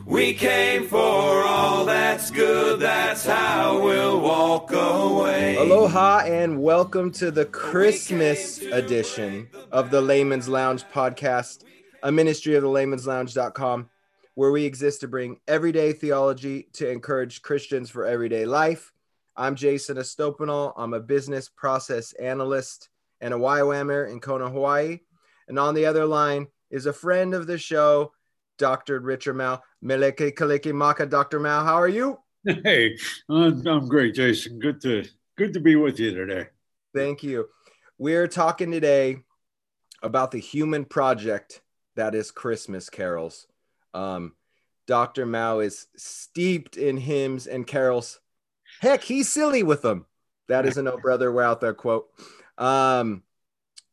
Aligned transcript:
We 0.07 0.33
came 0.33 0.87
for 0.87 0.97
all 0.99 1.85
that's 1.85 2.31
good. 2.31 2.81
That's 2.81 3.27
how 3.27 3.83
we'll 3.85 4.19
walk 4.19 4.73
away. 4.73 5.57
Aloha 5.57 6.21
and 6.21 6.63
welcome 6.63 7.11
to 7.13 7.31
the 7.31 7.45
Christmas 7.45 8.63
edition 8.63 9.51
of 9.71 9.91
the 9.91 10.01
Layman's 10.01 10.49
Lounge 10.49 10.85
podcast, 10.85 11.65
a 12.03 12.11
ministry 12.11 12.55
of 12.55 12.63
the 12.63 12.69
layman'slounge.com, 12.69 13.91
where 14.37 14.51
we 14.51 14.65
exist 14.65 15.03
to 15.03 15.09
bring 15.09 15.39
everyday 15.47 15.93
theology 15.93 16.69
to 16.73 16.89
encourage 16.89 17.43
Christians 17.43 17.91
for 17.91 18.07
everyday 18.07 18.47
life. 18.47 18.91
I'm 19.41 19.55
Jason 19.55 19.97
Estopanol. 19.97 20.75
I'm 20.77 20.93
a 20.93 21.01
business 21.01 21.49
process 21.49 22.13
analyst 22.13 22.91
and 23.23 23.33
a 23.33 23.39
YWAMer 23.39 24.13
in 24.13 24.21
Kona, 24.21 24.51
Hawaii. 24.51 24.99
And 25.49 25.59
on 25.59 25.75
the 25.75 25.87
other 25.87 26.05
line 26.05 26.49
is 26.71 26.85
a 26.85 26.93
friend 26.93 27.33
of 27.33 27.47
the 27.47 27.57
show, 27.57 28.13
Dr. 28.59 29.01
Richard 29.01 29.37
Mouw. 29.37 29.63
Meleke 29.83 30.37
Kaleki 30.37 30.75
Maka, 30.75 31.07
Dr. 31.07 31.41
Mouw, 31.41 31.65
how 31.65 31.77
are 31.77 31.89
you? 31.89 32.19
Hey, 32.45 32.99
I'm, 33.31 33.67
I'm 33.67 33.89
great, 33.89 34.15
Jason. 34.15 34.59
Good 34.59 34.79
to 34.83 35.07
good 35.39 35.55
to 35.55 35.61
be 35.61 35.75
with 35.75 35.99
you 35.99 36.15
today. 36.15 36.49
Thank 36.95 37.23
you. 37.23 37.49
We're 37.97 38.29
talking 38.29 38.71
today 38.71 39.21
about 40.03 40.33
the 40.33 40.39
human 40.39 40.85
project 40.85 41.63
that 41.97 42.15
is 42.15 42.31
Christmas 42.31 42.91
carols. 42.91 43.47
Um, 43.95 44.35
Dr. 44.87 45.25
Mouw 45.25 45.65
is 45.65 45.87
steeped 45.97 46.77
in 46.77 46.99
hymns 46.99 47.47
and 47.47 47.67
carols. 47.67 48.20
Heck, 48.81 49.03
he's 49.03 49.31
silly 49.31 49.63
with 49.63 49.83
them. 49.83 50.07
That 50.49 50.65
is 50.65 50.79
a 50.79 50.93
O 50.93 50.97
Brother 50.97 51.31
Where 51.31 51.45
Art 51.45 51.61
Thou 51.61 51.73
quote. 51.73 52.09
Um, 52.57 53.23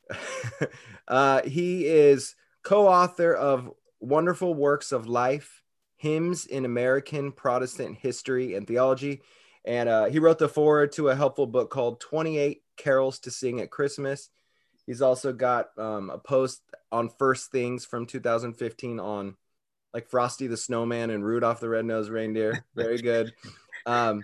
uh, 1.08 1.42
he 1.42 1.86
is 1.86 2.34
co-author 2.62 3.34
of 3.34 3.70
Wonderful 4.00 4.54
Words 4.54 4.92
of 4.92 5.06
Life, 5.06 5.62
Hymns 5.96 6.46
in 6.46 6.64
American 6.64 7.32
Protestant 7.32 7.98
History 7.98 8.54
and 8.54 8.66
Theology. 8.66 9.20
And 9.62 9.90
uh, 9.90 10.06
he 10.06 10.20
wrote 10.20 10.38
the 10.38 10.48
foreword 10.48 10.92
to 10.92 11.10
a 11.10 11.16
helpful 11.16 11.46
book 11.46 11.68
called 11.68 12.00
28 12.00 12.62
Carols 12.78 13.18
to 13.20 13.30
Sing 13.30 13.60
at 13.60 13.70
Christmas. 13.70 14.30
He's 14.86 15.02
also 15.02 15.34
got 15.34 15.68
um, 15.76 16.08
a 16.08 16.16
post 16.16 16.62
on 16.90 17.10
First 17.10 17.52
Things 17.52 17.84
from 17.84 18.06
2015 18.06 18.98
on 18.98 19.36
like 19.92 20.08
Frosty 20.08 20.46
the 20.46 20.56
Snowman 20.56 21.10
and 21.10 21.22
Rudolph 21.22 21.60
the 21.60 21.68
Red-Nosed 21.68 22.10
Reindeer. 22.10 22.64
Very 22.74 22.96
good. 22.98 23.34
Um, 23.86 24.22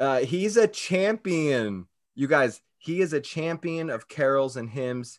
uh, 0.00 0.18
he's 0.18 0.56
a 0.56 0.68
champion, 0.68 1.86
you 2.14 2.28
guys. 2.28 2.60
He 2.78 3.00
is 3.00 3.12
a 3.12 3.20
champion 3.20 3.90
of 3.90 4.08
carols 4.08 4.56
and 4.56 4.70
hymns. 4.70 5.18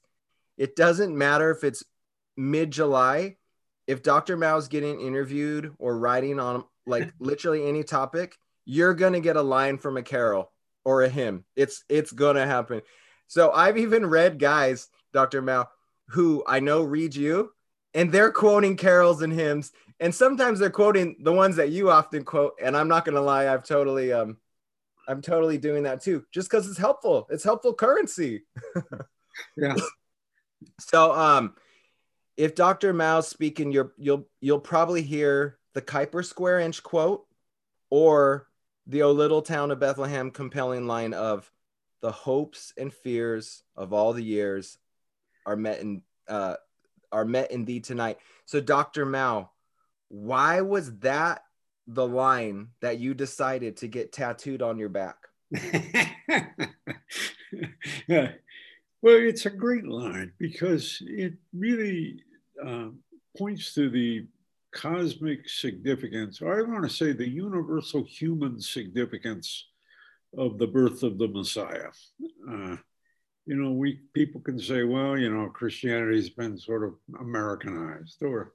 It 0.58 0.76
doesn't 0.76 1.18
matter 1.18 1.52
if 1.52 1.64
it's 1.64 1.84
mid 2.38 2.72
July 2.72 3.36
if 3.88 4.04
Dr. 4.04 4.38
Mouw's 4.38 4.68
getting 4.68 5.00
interviewed 5.00 5.74
or 5.80 5.98
writing 5.98 6.40
on 6.40 6.66
like 6.86 7.12
literally 7.20 7.68
any 7.68 7.84
topic, 7.84 8.38
you're 8.66 8.94
gonna 8.94 9.22
get 9.22 9.38
a 9.38 9.42
line 9.42 9.78
from 9.78 9.98
a 9.98 10.04
carol 10.04 10.52
or 10.86 11.04
a 11.04 11.10
hymn. 11.10 11.46
It's 11.56 11.84
it's 11.90 12.12
gonna 12.12 12.46
happen. 12.46 12.82
So 13.28 13.52
I've 13.52 13.78
even 13.78 14.06
read 14.06 14.40
guys, 14.40 14.90
Dr. 15.14 15.42
Mouw, 15.42 15.68
who 16.10 16.44
I 16.46 16.60
know 16.60 16.84
read 16.84 17.16
you, 17.16 17.52
and 17.94 18.12
they're 18.12 18.32
quoting 18.32 18.76
carols 18.76 19.22
and 19.22 19.34
hymns, 19.34 19.72
and 20.00 20.14
sometimes 20.14 20.60
they're 20.60 20.70
quoting 20.70 21.16
the 21.22 21.34
ones 21.34 21.56
that 21.56 21.72
you 21.72 21.90
often 21.90 22.24
quote. 22.24 22.60
And 22.62 22.76
I'm 22.76 22.90
not 22.90 23.06
gonna 23.06 23.22
lie, 23.22 23.52
I've 23.52 23.66
totally 23.66 24.12
um 24.12 24.38
I'm 25.08 25.22
totally 25.22 25.58
doing 25.58 25.84
that 25.84 26.02
too, 26.02 26.26
just 26.34 26.50
because 26.50 26.68
it's 26.68 26.78
helpful. 26.78 27.28
It's 27.30 27.44
helpful 27.44 27.74
currency. 27.74 28.44
Yeah. 29.56 29.76
So 30.80 31.14
um 31.14 31.54
if 32.38 32.54
Dr. 32.54 32.94
Mouw's 32.94 33.28
speaking, 33.28 33.72
you're, 33.72 33.94
you'll 33.98 34.28
you'll 34.40 34.60
probably 34.60 35.02
hear 35.02 35.58
the 35.74 35.82
Kuyper 35.82 36.24
square 36.24 36.60
inch 36.60 36.84
quote 36.84 37.26
or 37.90 38.48
the 38.86 39.02
O 39.04 39.12
little 39.12 39.42
town 39.42 39.72
of 39.72 39.80
Bethlehem 39.80 40.32
compelling 40.32 40.88
line 40.88 41.14
of 41.14 41.52
the 42.02 42.12
hopes 42.12 42.74
and 42.78 42.94
fears 42.94 43.64
of 43.76 43.92
all 43.92 44.14
the 44.14 44.24
years 44.24 44.78
are 45.46 45.56
met 45.56 45.80
in 45.80 46.04
uh, 46.28 46.56
are 47.12 47.26
met 47.26 47.52
in 47.52 47.66
thee 47.66 47.80
tonight. 47.80 48.20
So 48.46 48.62
Dr. 48.62 49.06
Mouw, 49.06 49.50
why 50.10 50.62
was 50.62 51.00
that 51.00 51.42
the 51.88 52.08
line 52.08 52.70
that 52.82 53.00
you 53.00 53.14
decided 53.14 53.78
to 53.78 53.88
get 53.88 54.12
tattooed 54.12 54.62
on 54.62 54.78
your 54.78 54.90
back? 54.90 55.18
Well, 59.02 59.16
it's 59.16 59.46
a 59.46 59.52
great 59.52 59.86
line 59.86 60.34
because 60.40 61.02
it 61.06 61.34
really 61.56 62.24
uh, 62.66 62.90
points 63.38 63.74
to 63.76 63.90
the 63.90 64.28
cosmic 64.74 65.48
significance, 65.48 66.42
or 66.42 66.58
I 66.58 66.70
want 66.70 66.84
to 66.84 66.90
say 66.90 67.12
the 67.12 67.30
universal 67.30 68.04
human 68.04 68.60
significance 68.60 69.68
of 70.38 70.58
the 70.58 70.68
birth 70.68 71.04
of 71.04 71.18
the 71.18 71.28
Messiah. 71.28 71.90
Uh, 72.50 72.78
you 73.46 73.56
know, 73.56 73.72
we 73.72 74.02
people 74.14 74.42
can 74.42 74.60
say, 74.60 74.84
well, 74.84 75.18
you 75.18 75.34
know, 75.34 75.48
Christianity's 75.50 76.32
been 76.32 76.58
sort 76.58 76.84
of 76.84 76.96
Americanized 77.20 78.22
or 78.24 78.54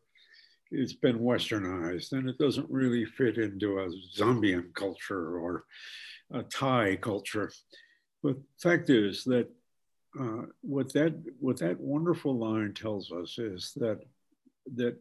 it's 0.72 0.94
been 0.94 1.18
westernized 1.18 2.12
and 2.12 2.28
it 2.28 2.38
doesn't 2.38 2.70
really 2.70 3.04
fit 3.04 3.38
into 3.38 3.78
a 3.78 3.88
Zambian 4.16 4.74
culture 4.74 5.38
or 5.38 5.64
a 6.32 6.42
Thai 6.42 6.96
culture. 6.96 7.52
But 8.22 8.36
fact 8.60 8.88
is 8.90 9.24
that 9.24 9.48
uh, 10.18 10.42
what 10.60 10.92
that 10.92 11.14
what 11.38 11.58
that 11.58 11.80
wonderful 11.80 12.36
line 12.36 12.74
tells 12.74 13.10
us 13.12 13.38
is 13.38 13.72
that 13.76 14.00
that 14.76 14.96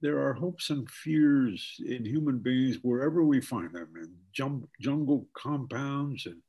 there 0.00 0.18
are 0.18 0.32
hopes 0.32 0.70
and 0.70 0.90
fears 0.90 1.76
in 1.86 2.04
human 2.04 2.38
beings 2.38 2.78
wherever 2.82 3.22
we 3.22 3.40
find 3.40 3.72
them 3.72 3.92
in 3.96 4.12
jum- 4.32 4.68
jungle 4.80 5.28
compounds 5.34 6.26
and 6.26 6.40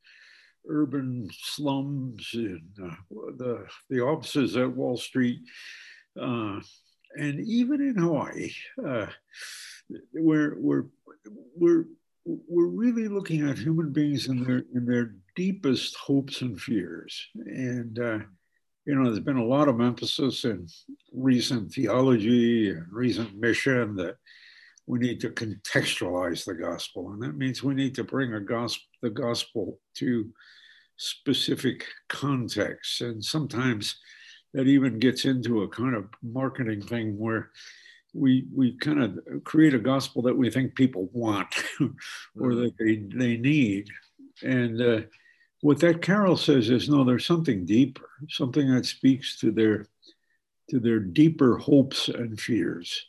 urban 0.67 1.29
slums 1.31 2.27
and 2.33 2.71
uh, 2.83 2.95
the 3.37 3.65
the 3.89 4.01
offices 4.01 4.55
at 4.57 4.71
Wall 4.71 4.97
Street 4.97 5.41
uh, 6.19 6.59
and 7.15 7.39
even 7.39 7.81
in 7.81 7.95
Hawaii 7.97 8.51
uh, 8.85 9.07
we're 10.13 10.55
we're 10.59 10.85
we're 11.55 11.85
we're 12.25 12.67
really 12.67 13.07
looking 13.07 13.47
at 13.47 13.57
human 13.57 13.91
beings 13.91 14.27
in 14.27 14.43
their 14.43 14.63
in 14.73 14.85
their 14.85 15.15
deepest 15.35 15.95
hopes 15.95 16.41
and 16.41 16.59
fears. 16.59 17.27
And 17.35 17.99
uh, 17.99 18.19
you 18.85 18.95
know, 18.95 19.05
there's 19.05 19.19
been 19.19 19.37
a 19.37 19.45
lot 19.45 19.67
of 19.67 19.81
emphasis 19.81 20.43
in 20.45 20.67
recent 21.13 21.71
theology 21.71 22.71
and 22.71 22.85
recent 22.91 23.35
mission 23.35 23.95
that 23.95 24.17
we 24.87 24.99
need 24.99 25.19
to 25.21 25.29
contextualize 25.29 26.45
the 26.45 26.53
gospel, 26.53 27.11
and 27.11 27.21
that 27.21 27.37
means 27.37 27.63
we 27.63 27.73
need 27.73 27.95
to 27.95 28.03
bring 28.03 28.33
a 28.33 28.39
gospel 28.39 28.83
the 29.01 29.09
gospel 29.09 29.79
to 29.95 30.31
specific 30.97 31.85
contexts, 32.09 33.01
and 33.01 33.23
sometimes 33.23 33.99
that 34.55 34.67
even 34.67 34.99
gets 34.99 35.25
into 35.25 35.63
a 35.63 35.67
kind 35.67 35.93
of 35.93 36.07
marketing 36.23 36.81
thing 36.81 37.17
where 37.19 37.51
we 38.13 38.45
we 38.55 38.77
kind 38.77 39.03
of 39.03 39.43
create 39.43 39.73
a 39.73 39.79
gospel 39.79 40.21
that 40.21 40.37
we 40.37 40.49
think 40.49 40.73
people 40.75 41.09
want 41.11 41.53
or 42.39 42.55
that 42.55 42.73
they 42.79 43.03
they 43.13 43.35
need. 43.35 43.89
And 44.41 44.81
uh, 44.81 45.01
what 45.59 45.79
that 45.81 46.01
carol 46.01 46.37
says 46.37 46.69
is 46.69 46.87
no 46.87 47.03
there's 47.03 47.25
something 47.25 47.65
deeper 47.65 48.09
something 48.29 48.73
that 48.73 48.85
speaks 48.85 49.37
to 49.39 49.51
their 49.51 49.87
to 50.69 50.79
their 50.79 50.99
deeper 50.99 51.57
hopes 51.57 52.07
and 52.07 52.39
fears 52.39 53.07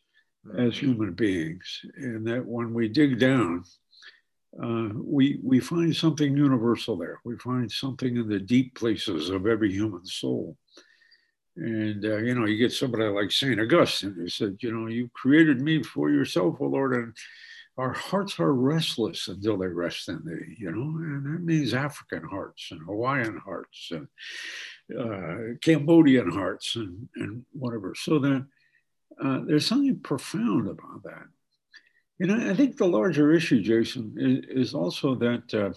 as 0.59 0.75
mm-hmm. 0.75 0.87
human 0.87 1.13
beings. 1.13 1.81
And 1.97 2.27
that 2.27 2.45
when 2.45 2.75
we 2.75 2.89
dig 2.89 3.21
down 3.21 3.63
uh, 4.61 4.89
we 4.95 5.39
we 5.45 5.61
find 5.61 5.95
something 5.95 6.37
universal 6.37 6.97
there. 6.97 7.21
We 7.25 7.37
find 7.37 7.71
something 7.71 8.17
in 8.17 8.29
the 8.29 8.41
deep 8.41 8.75
places 8.75 9.29
of 9.29 9.47
every 9.47 9.71
human 9.71 10.05
soul 10.07 10.57
and, 11.57 12.05
uh, 12.05 12.17
you 12.19 12.35
know, 12.35 12.47
you 12.47 12.59
get 12.59 12.73
somebody 12.73 13.05
like 13.05 13.31
St. 13.31 13.61
Augustine 13.61 14.13
who 14.15 14.29
said, 14.29 14.57
you 14.61 14.73
know, 14.73 14.89
you 14.89 15.11
created 15.15 15.61
me 15.61 15.83
for 15.83 16.11
yourself, 16.11 16.57
O 16.61 16.67
Lord, 16.67 16.95
and 16.95 17.17
our 17.79 17.93
hearts 17.93 18.39
are 18.41 18.53
restless 18.53 19.29
until 19.29 19.59
they 19.59 19.67
rest 19.67 20.09
in 20.09 20.23
thee, 20.25 20.57
you 20.59 20.71
know, 20.71 20.99
and 20.99 21.27
that 21.27 21.43
means 21.43 21.75
African 21.75 22.25
hearts 22.25 22.69
and 22.71 22.81
Hawaiian 22.83 23.39
hearts 23.39 23.91
and 23.91 24.09
uh, 24.99 25.59
Cambodian 25.61 26.31
hearts 26.31 26.77
and, 26.77 27.09
and 27.17 27.45
whatever. 27.53 27.95
So 27.95 28.19
that 28.19 28.47
uh, 29.23 29.41
there's 29.47 29.67
something 29.67 29.99
profound 30.01 30.69
about 30.69 31.03
that. 31.05 31.27
And 32.21 32.33
I, 32.33 32.51
I 32.51 32.55
think 32.55 32.77
the 32.77 32.87
larger 32.87 33.33
issue, 33.33 33.61
Jason, 33.61 34.15
is, 34.17 34.69
is 34.69 34.75
also 34.75 35.15
that 35.17 35.55
uh, 35.55 35.73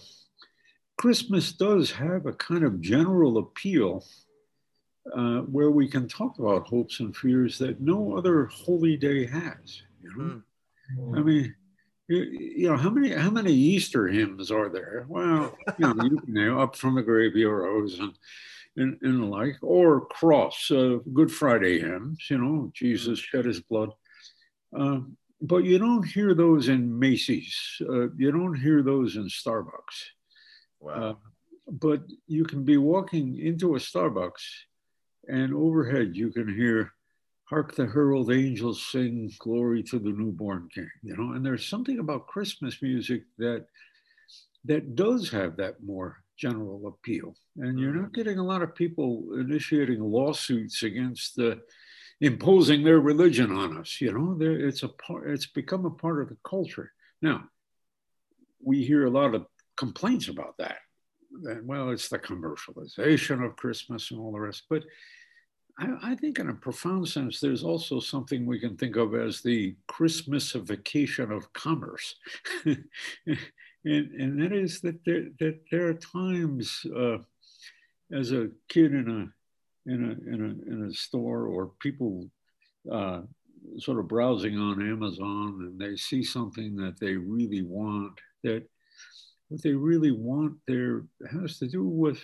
Christmas 0.96 1.52
does 1.52 1.90
have 1.90 2.26
a 2.26 2.32
kind 2.32 2.64
of 2.64 2.80
general 2.80 3.38
appeal 3.38 4.04
uh, 5.14 5.40
where 5.40 5.70
we 5.70 5.88
can 5.88 6.08
talk 6.08 6.38
about 6.38 6.66
hopes 6.66 7.00
and 7.00 7.16
fears 7.16 7.58
that 7.58 7.80
no 7.80 8.16
other 8.16 8.46
holy 8.46 8.96
day 8.96 9.26
has. 9.26 9.82
You 10.02 10.16
know, 10.16 10.42
mm. 10.98 11.18
I 11.18 11.22
mean, 11.22 11.54
You, 12.08 12.70
know 12.70 12.76
how 12.76 12.90
many 12.90 13.14
how 13.14 13.30
many 13.30 13.52
Easter 13.52 14.08
hymns 14.08 14.50
are 14.50 14.68
there? 14.68 15.06
Well, 15.08 15.56
you 15.78 15.94
know, 15.94 16.04
you 16.04 16.20
know 16.26 16.60
up 16.60 16.74
from 16.74 16.96
the 16.96 17.02
grave 17.02 17.34
he 17.34 17.44
arose 17.44 18.00
and 18.00 18.14
and, 18.76 18.98
and 19.02 19.22
the 19.22 19.26
like, 19.26 19.56
or 19.62 20.06
cross 20.06 20.70
uh, 20.70 20.98
Good 21.12 21.30
Friday 21.30 21.80
hymns. 21.80 22.26
You 22.28 22.38
know, 22.38 22.70
Jesus 22.74 23.18
shed 23.18 23.44
his 23.44 23.60
blood. 23.60 23.90
Uh, 24.76 25.00
but 25.40 25.64
you 25.64 25.78
don't 25.78 26.02
hear 26.02 26.34
those 26.34 26.68
in 26.68 26.98
Macy's. 26.98 27.80
Uh, 27.80 28.10
you 28.16 28.30
don't 28.32 28.54
hear 28.54 28.82
those 28.82 29.16
in 29.16 29.24
Starbucks. 29.24 30.10
Wow. 30.80 30.92
Uh, 30.92 31.14
but 31.70 32.02
you 32.26 32.44
can 32.44 32.64
be 32.64 32.76
walking 32.76 33.38
into 33.38 33.76
a 33.76 33.78
Starbucks, 33.78 34.42
and 35.30 35.54
overhead 35.54 36.16
you 36.16 36.30
can 36.30 36.48
hear 36.54 36.92
hark 37.44 37.74
the 37.74 37.86
herald 37.86 38.30
angels 38.30 38.84
sing 38.86 39.30
glory 39.38 39.82
to 39.82 39.98
the 39.98 40.10
newborn 40.10 40.68
king 40.74 40.90
you 41.02 41.16
know? 41.16 41.32
And 41.32 41.44
there's 41.44 41.66
something 41.66 41.98
about 41.98 42.26
christmas 42.26 42.80
music 42.82 43.22
that 43.38 43.66
that 44.64 44.94
does 44.94 45.30
have 45.30 45.56
that 45.56 45.82
more 45.82 46.22
general 46.36 46.86
appeal. 46.86 47.34
And 47.56 47.78
you're 47.78 47.94
not 47.94 48.10
mm. 48.10 48.14
getting 48.14 48.38
a 48.38 48.44
lot 48.44 48.62
of 48.62 48.74
people 48.74 49.24
initiating 49.34 50.00
lawsuits 50.00 50.82
against 50.82 51.36
the 51.36 51.60
imposing 52.20 52.82
their 52.82 53.00
religion 53.00 53.50
on 53.52 53.78
us 53.78 54.00
you 54.00 54.12
know? 54.12 54.36
It's 54.40 54.82
a 54.82 54.88
part 54.88 55.28
it's 55.28 55.46
become 55.46 55.84
a 55.86 55.90
part 55.90 56.22
of 56.22 56.28
the 56.28 56.36
culture. 56.44 56.92
Now 57.22 57.44
we 58.62 58.84
hear 58.84 59.06
a 59.06 59.10
lot 59.10 59.34
of 59.34 59.46
complaints 59.76 60.28
about 60.28 60.56
that. 60.58 60.78
And 61.44 61.66
well 61.66 61.90
it's 61.90 62.08
the 62.08 62.18
commercialization 62.18 63.44
of 63.44 63.56
christmas 63.56 64.10
and 64.10 64.20
all 64.20 64.32
the 64.32 64.40
rest 64.40 64.64
but 64.68 64.82
I, 65.80 66.12
I, 66.12 66.14
think, 66.14 66.38
in 66.38 66.50
a 66.50 66.54
profound 66.54 67.08
sense, 67.08 67.40
there's 67.40 67.64
also 67.64 68.00
something 68.00 68.44
we 68.44 68.60
can 68.60 68.76
think 68.76 68.96
of 68.96 69.14
as 69.14 69.40
the 69.40 69.74
Christmasification 69.88 71.34
of 71.34 71.52
commerce. 71.54 72.16
and, 72.64 72.78
and 73.84 74.42
that 74.42 74.52
is 74.52 74.80
that 74.82 75.02
there, 75.06 75.28
that 75.38 75.60
there 75.70 75.88
are 75.88 75.94
times 75.94 76.84
uh, 76.94 77.18
as 78.12 78.32
a 78.32 78.50
kid 78.68 78.92
in 78.92 79.08
a, 79.08 79.90
in, 79.90 80.04
a, 80.04 80.34
in, 80.34 80.40
a, 80.44 80.72
in 80.72 80.88
a 80.90 80.94
store 80.94 81.46
or 81.46 81.72
people 81.80 82.28
uh, 82.92 83.22
sort 83.78 83.98
of 83.98 84.08
browsing 84.08 84.58
on 84.58 84.86
Amazon 84.86 85.58
and 85.60 85.78
they 85.78 85.96
see 85.96 86.22
something 86.22 86.76
that 86.76 87.00
they 87.00 87.14
really 87.14 87.62
want, 87.62 88.20
that 88.44 88.64
what 89.48 89.62
they 89.62 89.72
really 89.72 90.12
want 90.12 90.54
there 90.66 91.04
has 91.30 91.58
to 91.58 91.66
do 91.66 91.84
with 91.84 92.20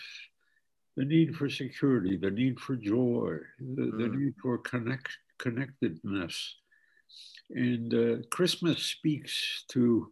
the 0.96 1.04
need 1.04 1.36
for 1.36 1.48
security, 1.48 2.16
the 2.16 2.30
need 2.30 2.58
for 2.58 2.74
joy, 2.74 3.36
the, 3.58 3.82
mm. 3.82 3.98
the 3.98 4.16
need 4.16 4.34
for 4.40 4.58
connect, 4.58 5.08
connectedness. 5.38 6.56
And 7.50 7.94
uh, 7.94 8.26
Christmas 8.30 8.82
speaks 8.82 9.64
to 9.68 10.10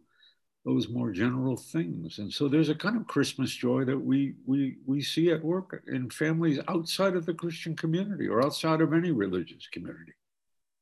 those 0.63 0.89
more 0.89 1.11
general 1.11 1.57
things. 1.57 2.17
And 2.17 2.31
so 2.31 2.47
there's 2.47 2.69
a 2.69 2.75
kind 2.75 2.97
of 2.97 3.07
Christmas 3.07 3.53
joy 3.53 3.85
that 3.85 3.97
we, 3.97 4.33
we, 4.47 4.77
we 4.85 5.01
see 5.01 5.31
at 5.31 5.43
work 5.43 5.83
in 5.87 6.09
families 6.09 6.59
outside 6.67 7.15
of 7.15 7.25
the 7.25 7.33
Christian 7.35 7.75
community 7.75 8.27
or 8.27 8.43
outside 8.43 8.81
of 8.81 8.93
any 8.93 9.11
religious 9.11 9.67
community. 9.71 10.13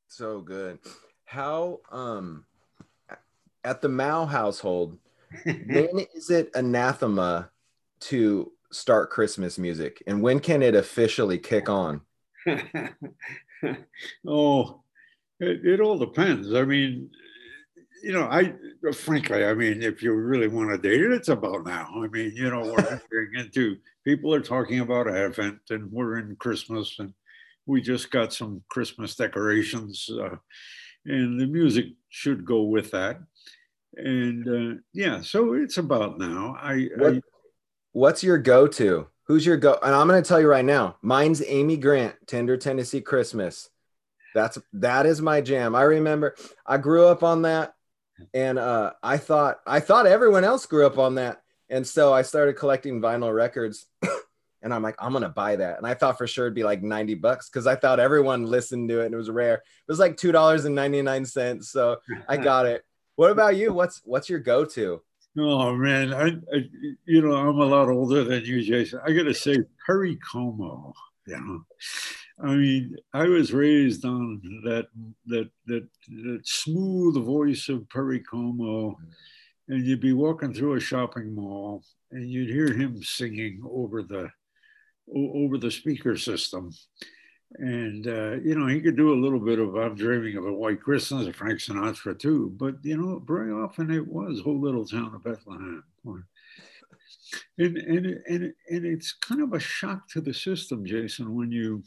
So 0.08 0.40
good. 0.40 0.80
How, 1.26 1.80
um, 1.92 2.46
at 3.64 3.82
the 3.82 3.90
Mouw 3.90 4.30
household, 4.30 4.98
when 5.44 6.06
is 6.16 6.30
it 6.30 6.52
anathema 6.54 7.50
to 8.02 8.53
start 8.74 9.10
Christmas 9.10 9.58
music, 9.58 10.04
and 10.08 10.22
when 10.22 10.40
can 10.40 10.62
it 10.62 10.76
officially 10.76 11.38
kick 11.38 11.70
on? 11.70 12.02
oh, 14.28 14.82
it, 15.40 15.66
it, 15.66 15.80
all 15.80 15.98
depends. 15.98 16.54
I 16.54 16.64
mean, 16.64 17.10
you 18.04 18.12
know, 18.12 18.24
I 18.24 18.54
frankly, 18.94 19.46
I 19.46 19.54
mean, 19.54 19.82
if 19.82 20.04
you 20.04 20.14
really 20.14 20.48
want 20.48 20.70
to 20.72 20.78
date 20.78 21.02
it, 21.02 21.12
it's 21.12 21.30
about 21.30 21.66
now. 21.66 21.90
I 21.96 22.08
mean, 22.08 22.34
you 22.36 22.50
know, 22.50 22.62
we're 22.62 22.80
entering 23.12 23.36
into 23.36 23.78
people 24.04 24.34
are 24.34 24.42
talking 24.42 24.80
about 24.80 25.08
Advent, 25.08 25.60
and 25.70 25.92
we're 25.92 26.20
in 26.20 26.36
Christmas, 26.36 26.98
and 27.00 27.14
we 27.66 27.82
just 27.82 28.12
got 28.12 28.34
some 28.34 28.62
Christmas 28.70 29.16
decorations, 29.16 30.10
uh, 30.12 30.36
and 31.06 31.40
the 31.40 31.48
music 31.48 31.86
should 32.10 32.46
go 32.46 32.64
with 32.64 32.92
that. 32.92 33.20
And 33.96 34.48
uh, 34.48 34.82
yeah, 34.94 35.22
so 35.22 35.54
it's 35.54 35.78
about 35.78 36.18
now. 36.18 36.58
I, 36.60 36.90
what, 36.98 37.14
I 37.14 37.22
What's 37.94 38.24
your 38.24 38.40
go-to? 38.40 39.08
Who's 39.28 39.46
your 39.46 39.58
go? 39.58 39.78
And 39.82 39.94
I'm 39.94 40.08
going 40.08 40.22
to 40.22 40.28
tell 40.28 40.42
you 40.42 40.48
right 40.48 40.66
now, 40.66 40.98
mine's 41.02 41.44
Amy 41.46 41.78
Grant, 41.78 42.16
Tender 42.28 42.58
Tennessee 42.58 43.02
Christmas. 43.02 43.70
That's 44.34 44.58
that 44.74 45.06
is 45.06 45.22
my 45.22 45.42
jam. 45.42 45.76
I 45.76 45.84
remember 45.84 46.36
I 46.66 46.78
grew 46.78 47.06
up 47.06 47.22
on 47.22 47.44
that, 47.44 47.76
and 48.34 48.58
uh, 48.58 48.94
I 49.04 49.18
thought 49.18 49.60
I 49.68 49.80
thought 49.80 50.08
everyone 50.08 50.44
else 50.44 50.66
grew 50.66 50.88
up 50.88 50.98
on 50.98 51.16
that, 51.16 51.42
and 51.70 51.86
so 51.86 52.12
I 52.12 52.24
started 52.24 52.56
collecting 52.56 53.00
vinyl 53.00 53.34
records. 53.34 53.86
and 54.64 54.74
I'm 54.74 54.82
like, 54.82 54.96
I'm 54.98 55.14
gonna 55.14 55.30
buy 55.30 55.58
that. 55.58 55.78
And 55.78 55.86
I 55.86 55.94
thought 55.94 56.18
for 56.18 56.26
sure 56.26 56.46
it'd 56.46 56.56
be 56.56 56.64
like 56.64 56.82
90 56.82 57.14
bucks 57.16 57.48
because 57.48 57.68
I 57.68 57.76
thought 57.76 58.00
everyone 58.00 58.48
listened 58.48 58.90
to 58.90 59.02
it 59.02 59.06
and 59.06 59.14
it 59.14 59.18
was 59.18 59.30
rare. 59.30 59.56
It 59.56 59.62
was 59.88 60.00
like 60.00 60.18
two 60.18 60.32
dollars 60.32 60.66
and 60.66 60.74
99 60.74 61.26
cents. 61.26 61.70
So 61.70 61.98
I 62.28 62.38
got 62.50 62.66
it. 62.66 62.84
What 63.16 63.30
about 63.30 63.56
you? 63.56 63.72
What's 63.72 64.02
what's 64.04 64.30
your 64.30 64.40
go-to? 64.40 65.04
Oh 65.38 65.76
man, 65.76 66.14
I, 66.14 66.28
I, 66.56 66.70
you 67.06 67.22
know 67.22 67.36
I'm 67.36 67.60
a 67.60 67.66
lot 67.66 67.90
older 67.90 68.24
than 68.24 68.46
you, 68.46 68.62
Jason. 68.62 69.00
I 69.06 69.14
got 69.14 69.24
to 69.24 69.34
say 69.34 69.58
Perry 69.86 70.18
Como. 70.32 70.94
You 71.26 71.40
know, 71.40 71.66
I 72.44 72.56
mean, 72.56 72.96
I 73.14 73.26
was 73.26 73.54
raised 73.54 74.06
on 74.06 74.42
that 74.64 74.88
that 75.28 75.50
that 75.66 75.88
that 76.08 76.42
smooth 76.44 77.16
voice 77.24 77.68
of 77.70 77.90
Perry 77.90 78.20
Como, 78.20 78.96
and 79.70 79.86
you'd 79.86 80.02
be 80.02 80.14
walking 80.14 80.54
through 80.54 80.76
a 80.76 80.80
shopping 80.80 81.34
mall 81.34 81.84
and 82.12 82.30
you'd 82.30 82.50
hear 82.50 82.72
him 82.72 83.02
singing 83.04 83.62
over 83.70 84.04
the 84.04 84.30
over 85.16 85.58
the 85.58 85.72
speaker 85.72 86.16
system 86.16 86.72
and, 87.60 88.08
uh, 88.08 88.32
you 88.44 88.56
know, 88.56 88.68
he 88.68 88.82
could 88.82 88.96
do 88.96 89.14
a 89.14 89.22
little 89.22 89.40
bit 89.40 89.60
of 89.60 89.76
I'm 89.76 89.96
Dreaming 89.96 90.38
of 90.38 90.46
a 90.46 90.54
White 90.54 90.82
Christmas, 90.82 91.34
Frank 91.36 91.60
Sinatra 91.60 92.18
too. 92.18 92.54
But, 92.58 92.76
you 92.84 92.98
know, 92.98 93.24
very 93.26 93.52
often 93.52 93.92
it 93.92 94.08
was 94.08 94.42
O 94.46 94.52
Little 94.52 94.86
Town 94.86 95.14
of 95.14 95.24
Bethlehem. 95.24 95.84
And, 97.58 97.78
and, 97.78 98.06
and, 98.28 98.54
and 98.70 98.86
it's 98.86 99.14
kind 99.14 99.42
of 99.42 99.54
a 99.54 99.60
shock 99.60 100.08
to 100.10 100.22
the 100.22 100.34
system, 100.34 100.86
Jason, 100.86 101.36
when 101.36 101.52
you 101.52 101.84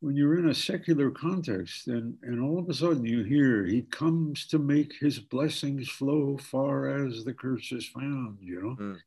when 0.00 0.16
you're 0.16 0.36
in 0.36 0.48
a 0.48 0.54
secular 0.54 1.12
context 1.12 1.86
and, 1.86 2.16
and 2.24 2.40
all 2.40 2.58
of 2.58 2.68
a 2.68 2.74
sudden 2.74 3.04
you 3.04 3.22
hear 3.22 3.64
he 3.64 3.82
comes 3.82 4.48
to 4.48 4.58
make 4.58 4.92
his 4.98 5.20
blessings 5.20 5.88
flow 5.88 6.36
far 6.38 7.06
as 7.06 7.22
the 7.22 7.32
curse 7.32 7.70
is 7.70 7.86
found, 7.86 8.38
you 8.40 8.60
know. 8.60 8.76
Mm 8.84 8.98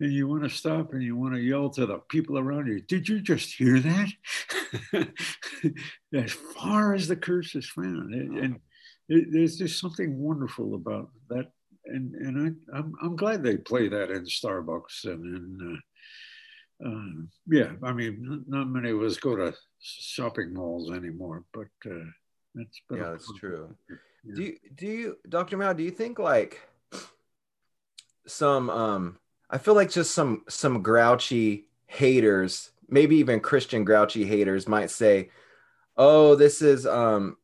and 0.00 0.12
you 0.12 0.28
want 0.28 0.44
to 0.44 0.50
stop 0.50 0.92
and 0.92 1.02
you 1.02 1.16
want 1.16 1.34
to 1.34 1.40
yell 1.40 1.70
to 1.70 1.86
the 1.86 1.98
people 2.08 2.38
around 2.38 2.66
you, 2.68 2.80
did 2.80 3.08
you 3.08 3.20
just 3.20 3.54
hear 3.54 3.80
that? 3.80 5.08
as 6.14 6.32
far 6.32 6.94
as 6.94 7.08
the 7.08 7.16
curse 7.16 7.54
is 7.54 7.68
found. 7.68 8.14
And, 8.14 8.38
and 8.38 8.60
it, 9.08 9.28
there's 9.32 9.56
just 9.56 9.80
something 9.80 10.18
wonderful 10.18 10.74
about 10.74 11.10
that. 11.30 11.50
And, 11.86 12.14
and 12.14 12.58
I, 12.72 12.78
I'm, 12.78 12.92
I'm 13.02 13.16
glad 13.16 13.42
they 13.42 13.56
play 13.56 13.88
that 13.88 14.10
in 14.10 14.24
Starbucks 14.24 15.04
and 15.04 15.24
in, 15.24 15.80
uh, 16.84 16.88
uh, 16.88 17.26
yeah, 17.48 17.72
I 17.82 17.92
mean, 17.92 18.44
not 18.46 18.68
many 18.68 18.90
of 18.90 19.02
us 19.02 19.16
go 19.16 19.34
to 19.34 19.52
shopping 19.80 20.54
malls 20.54 20.92
anymore, 20.92 21.44
but 21.52 21.66
uh, 21.86 22.04
that's 22.54 22.80
yeah, 22.90 23.10
that's 23.10 23.32
true. 23.38 23.74
Yeah. 23.90 24.34
Do 24.34 24.42
you, 24.42 24.56
do 24.76 24.86
you, 24.86 25.16
Dr. 25.28 25.56
Mouw, 25.56 25.76
do 25.76 25.82
you 25.82 25.90
think 25.90 26.18
like 26.18 26.60
some 28.26 28.68
um 28.70 29.18
I 29.50 29.58
feel 29.58 29.74
like 29.74 29.90
just 29.90 30.12
some 30.12 30.44
some 30.48 30.82
grouchy 30.82 31.68
haters, 31.86 32.70
maybe 32.88 33.16
even 33.16 33.40
Christian 33.40 33.84
grouchy 33.84 34.24
haters 34.24 34.68
might 34.68 34.90
say, 34.90 35.30
"Oh, 35.96 36.34
this 36.34 36.62
is 36.62 36.86
um 36.86 37.36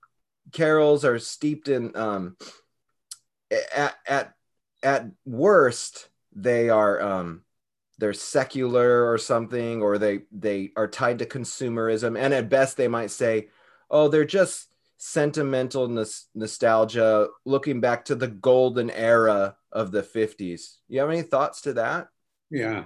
carols 0.53 1.05
are 1.05 1.19
steeped 1.19 1.69
in 1.69 1.97
um 1.97 2.37
at 3.75 3.95
at 4.07 4.35
at 4.83 5.07
worst 5.25 6.09
they 6.33 6.69
are 6.69 7.01
um 7.01 7.43
they're 7.99 8.13
secular 8.13 9.11
or 9.11 9.19
something 9.19 9.81
or 9.83 9.99
they 9.99 10.23
they 10.33 10.73
are 10.77 10.89
tied 10.89 11.21
to 11.21 11.27
consumerism. 11.27 12.19
And 12.19 12.35
at 12.35 12.49
best 12.49 12.77
they 12.77 12.89
might 12.89 13.11
say, 13.11 13.49
"Oh, 13.91 14.09
they're 14.09 14.25
just 14.25 14.74
sentimental 15.07 15.87
nos- 15.87 16.29
nostalgia 16.35 17.29
looking 17.45 17.79
back 17.79 18.07
to 18.07 18.15
the 18.15 18.27
golden 18.27 18.91
era 18.91 19.55
of 19.71 19.93
the 19.93 20.03
50s. 20.03 20.79
You 20.89 21.01
have 21.01 21.11
any 21.11 21.21
thoughts 21.21 21.61
to 21.63 21.75
that? 21.75 22.09
Yeah. 22.51 22.85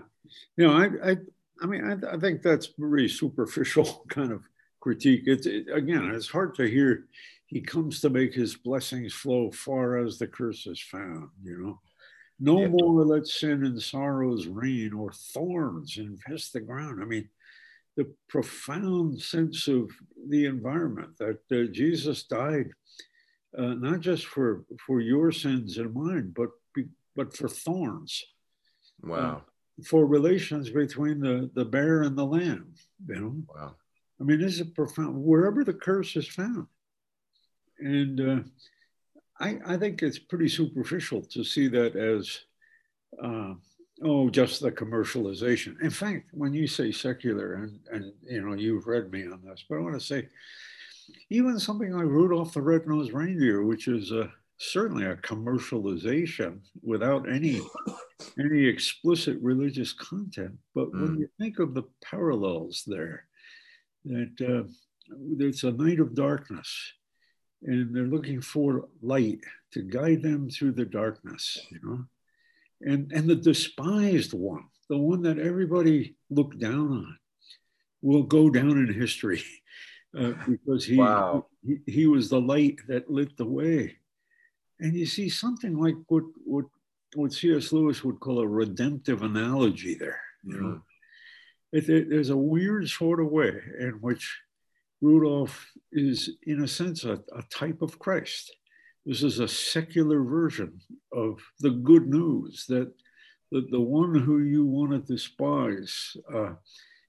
You 0.57 0.67
know, 0.67 0.73
I, 0.73 1.11
I, 1.13 1.17
I 1.63 1.67
mean, 1.67 1.85
I, 1.85 2.15
I 2.15 2.19
think 2.19 2.43
that's 2.43 2.71
very 2.77 3.09
superficial 3.09 4.05
kind 4.09 4.33
of 4.33 4.43
critique. 4.81 5.23
It's 5.27 5.47
it, 5.47 5.67
again, 5.73 6.11
it's 6.13 6.29
hard 6.29 6.57
to 6.57 6.65
hear. 6.65 7.07
He 7.47 7.61
comes 7.61 8.01
to 8.01 8.11
make 8.11 8.35
his 8.35 8.57
blessings 8.57 9.15
flow 9.15 9.53
far 9.53 9.99
as 9.99 10.19
the 10.19 10.27
curse 10.27 10.67
is 10.67 10.81
found. 10.81 11.29
You 11.45 11.63
know, 11.63 11.81
no 12.41 12.63
yeah. 12.63 12.67
more 12.67 13.05
let 13.05 13.29
sin 13.29 13.65
and 13.65 13.81
sorrows 13.81 14.49
reign, 14.49 14.93
or 14.93 15.13
thorns 15.13 15.97
infest 15.97 16.53
the 16.53 16.61
ground. 16.61 17.01
I 17.01 17.05
mean, 17.05 17.29
the 17.99 18.09
profound 18.29 19.21
sense 19.21 19.69
of 19.69 19.91
the 20.29 20.47
environment 20.47 21.11
that 21.19 21.41
uh, 21.53 21.71
Jesus 21.73 22.23
died 22.23 22.71
uh, 23.57 23.75
not 23.75 24.01
just 24.01 24.27
for 24.27 24.65
for 24.87 25.01
your 25.01 25.33
sins 25.33 25.79
and 25.79 25.95
mine, 25.95 26.33
but 26.35 26.51
but 27.17 27.37
for 27.37 27.49
thorns. 27.49 28.25
Wow. 29.03 29.17
Uh, 29.17 29.41
for 29.85 30.07
relations 30.07 30.71
between 30.71 31.21
the 31.21 31.51
the 31.55 31.65
bear 31.65 32.03
and 32.03 32.17
the 32.17 32.25
lamb. 32.25 32.75
You 33.07 33.21
know. 33.21 33.43
Wow. 33.55 33.75
I 34.21 34.25
mean, 34.25 34.41
this 34.41 34.61
is 34.61 34.69
profound. 34.71 35.17
Wherever 35.17 35.65
the 35.65 35.75
curse 35.75 36.17
is 36.17 36.29
found, 36.29 36.67
and 37.79 38.21
uh, 38.21 38.41
I 39.41 39.59
I 39.67 39.77
think 39.77 40.03
it's 40.03 40.19
pretty 40.19 40.49
superficial 40.49 41.23
to 41.23 41.45
see 41.45 41.69
that 41.69 41.97
as. 41.97 42.41
Oh, 44.03 44.31
just 44.31 44.61
the 44.61 44.71
commercialization. 44.71 45.81
In 45.83 45.91
fact, 45.91 46.29
when 46.33 46.55
you 46.55 46.69
say 46.69 46.93
secular, 46.93 47.55
and, 47.55 47.81
and 47.91 48.13
you 48.23 48.43
know, 48.43 48.55
you've 48.55 48.87
read 48.87 49.11
me 49.11 49.27
on 49.27 49.43
this, 49.45 49.65
but 49.69 49.77
I 49.77 49.81
want 49.81 49.95
to 49.95 50.07
say, 50.07 50.29
even 51.31 51.59
something 51.59 51.91
like 51.91 52.05
Rudolph 52.05 52.55
the 52.55 52.63
Red-Nosed 52.63 53.13
Reindeer, 53.13 53.65
which 53.65 53.89
is 53.89 54.13
a, 54.13 54.31
certainly 54.59 55.05
a 55.05 55.17
commercialization 55.17 56.61
without 56.83 57.29
any 57.29 57.61
any 58.39 58.67
explicit 58.67 59.39
religious 59.41 59.93
content. 59.93 60.57
But 60.75 60.93
mm. 60.93 61.01
when 61.01 61.19
you 61.19 61.29
think 61.39 61.59
of 61.59 61.75
the 61.75 61.85
parallels 62.05 62.85
there, 62.87 63.25
that 64.05 64.41
uh, 64.41 64.69
it's 65.39 65.65
a 65.65 65.73
night 65.73 66.01
of 66.01 66.15
darkness, 66.15 66.93
and 67.63 67.95
they're 67.95 68.05
looking 68.05 68.41
for 68.41 68.89
light 69.03 69.41
to 69.73 69.83
guide 69.83 70.23
them 70.23 70.51
through 70.51 70.73
the 70.73 70.85
darkness, 70.85 71.59
you 71.71 71.81
know, 71.83 72.05
and 72.81 73.11
and 73.13 73.29
the 73.29 73.37
despised 73.37 74.33
one, 74.33 74.65
the 74.89 74.99
one 74.99 75.23
that 75.23 75.39
everybody 75.39 76.17
looked 76.31 76.59
down 76.59 76.89
on, 76.89 77.19
will 78.03 78.23
go 78.23 78.51
down 78.51 78.71
in 78.71 78.93
history 78.93 79.43
uh, 80.19 80.33
because 80.47 80.85
he, 80.85 80.97
wow. 80.97 81.47
he, 81.65 81.79
he 81.87 82.07
was 82.07 82.29
the 82.29 82.41
light 82.41 82.79
that 82.89 83.11
lit 83.11 83.37
the 83.37 83.45
way. 83.45 83.97
And 84.81 84.95
you 84.95 85.07
see 85.07 85.29
something 85.29 85.77
like 85.77 85.97
what 86.07 86.25
what 86.45 86.67
what 87.15 87.33
C.S. 87.33 87.73
Lewis 87.73 88.05
would 88.05 88.21
call 88.21 88.41
a 88.41 88.47
redemptive 88.47 89.23
analogy 89.23 89.95
there. 89.95 90.21
You 90.45 90.61
know, 90.61 90.67
mm-hmm. 90.69 91.77
it, 91.79 91.89
it, 91.89 92.11
there's 92.11 92.31
a 92.31 92.37
weird 92.37 92.89
sort 92.89 93.21
of 93.21 93.29
way 93.29 93.61
in 93.81 93.99
which 94.01 94.39
Rudolph 95.01 95.71
is, 95.93 96.31
in 96.45 96.63
a 96.63 96.69
sense, 96.69 97.05
a, 97.05 97.21
a 97.35 97.43
type 97.51 97.83
of 97.83 97.99
Christ. 97.99 98.55
This 99.09 99.23
is 99.23 99.39
a 99.39 99.49
secular 99.49 100.23
version 100.23 100.79
of 101.15 101.41
the 101.61 101.71
good 101.71 102.09
news 102.09 102.67
that 102.69 102.93
the, 103.51 103.67
the 103.71 103.81
one 103.81 104.15
who 104.15 104.41
you 104.41 104.67
want 104.67 104.91
to 104.91 104.99
despise 104.99 106.15
uh, 106.35 106.51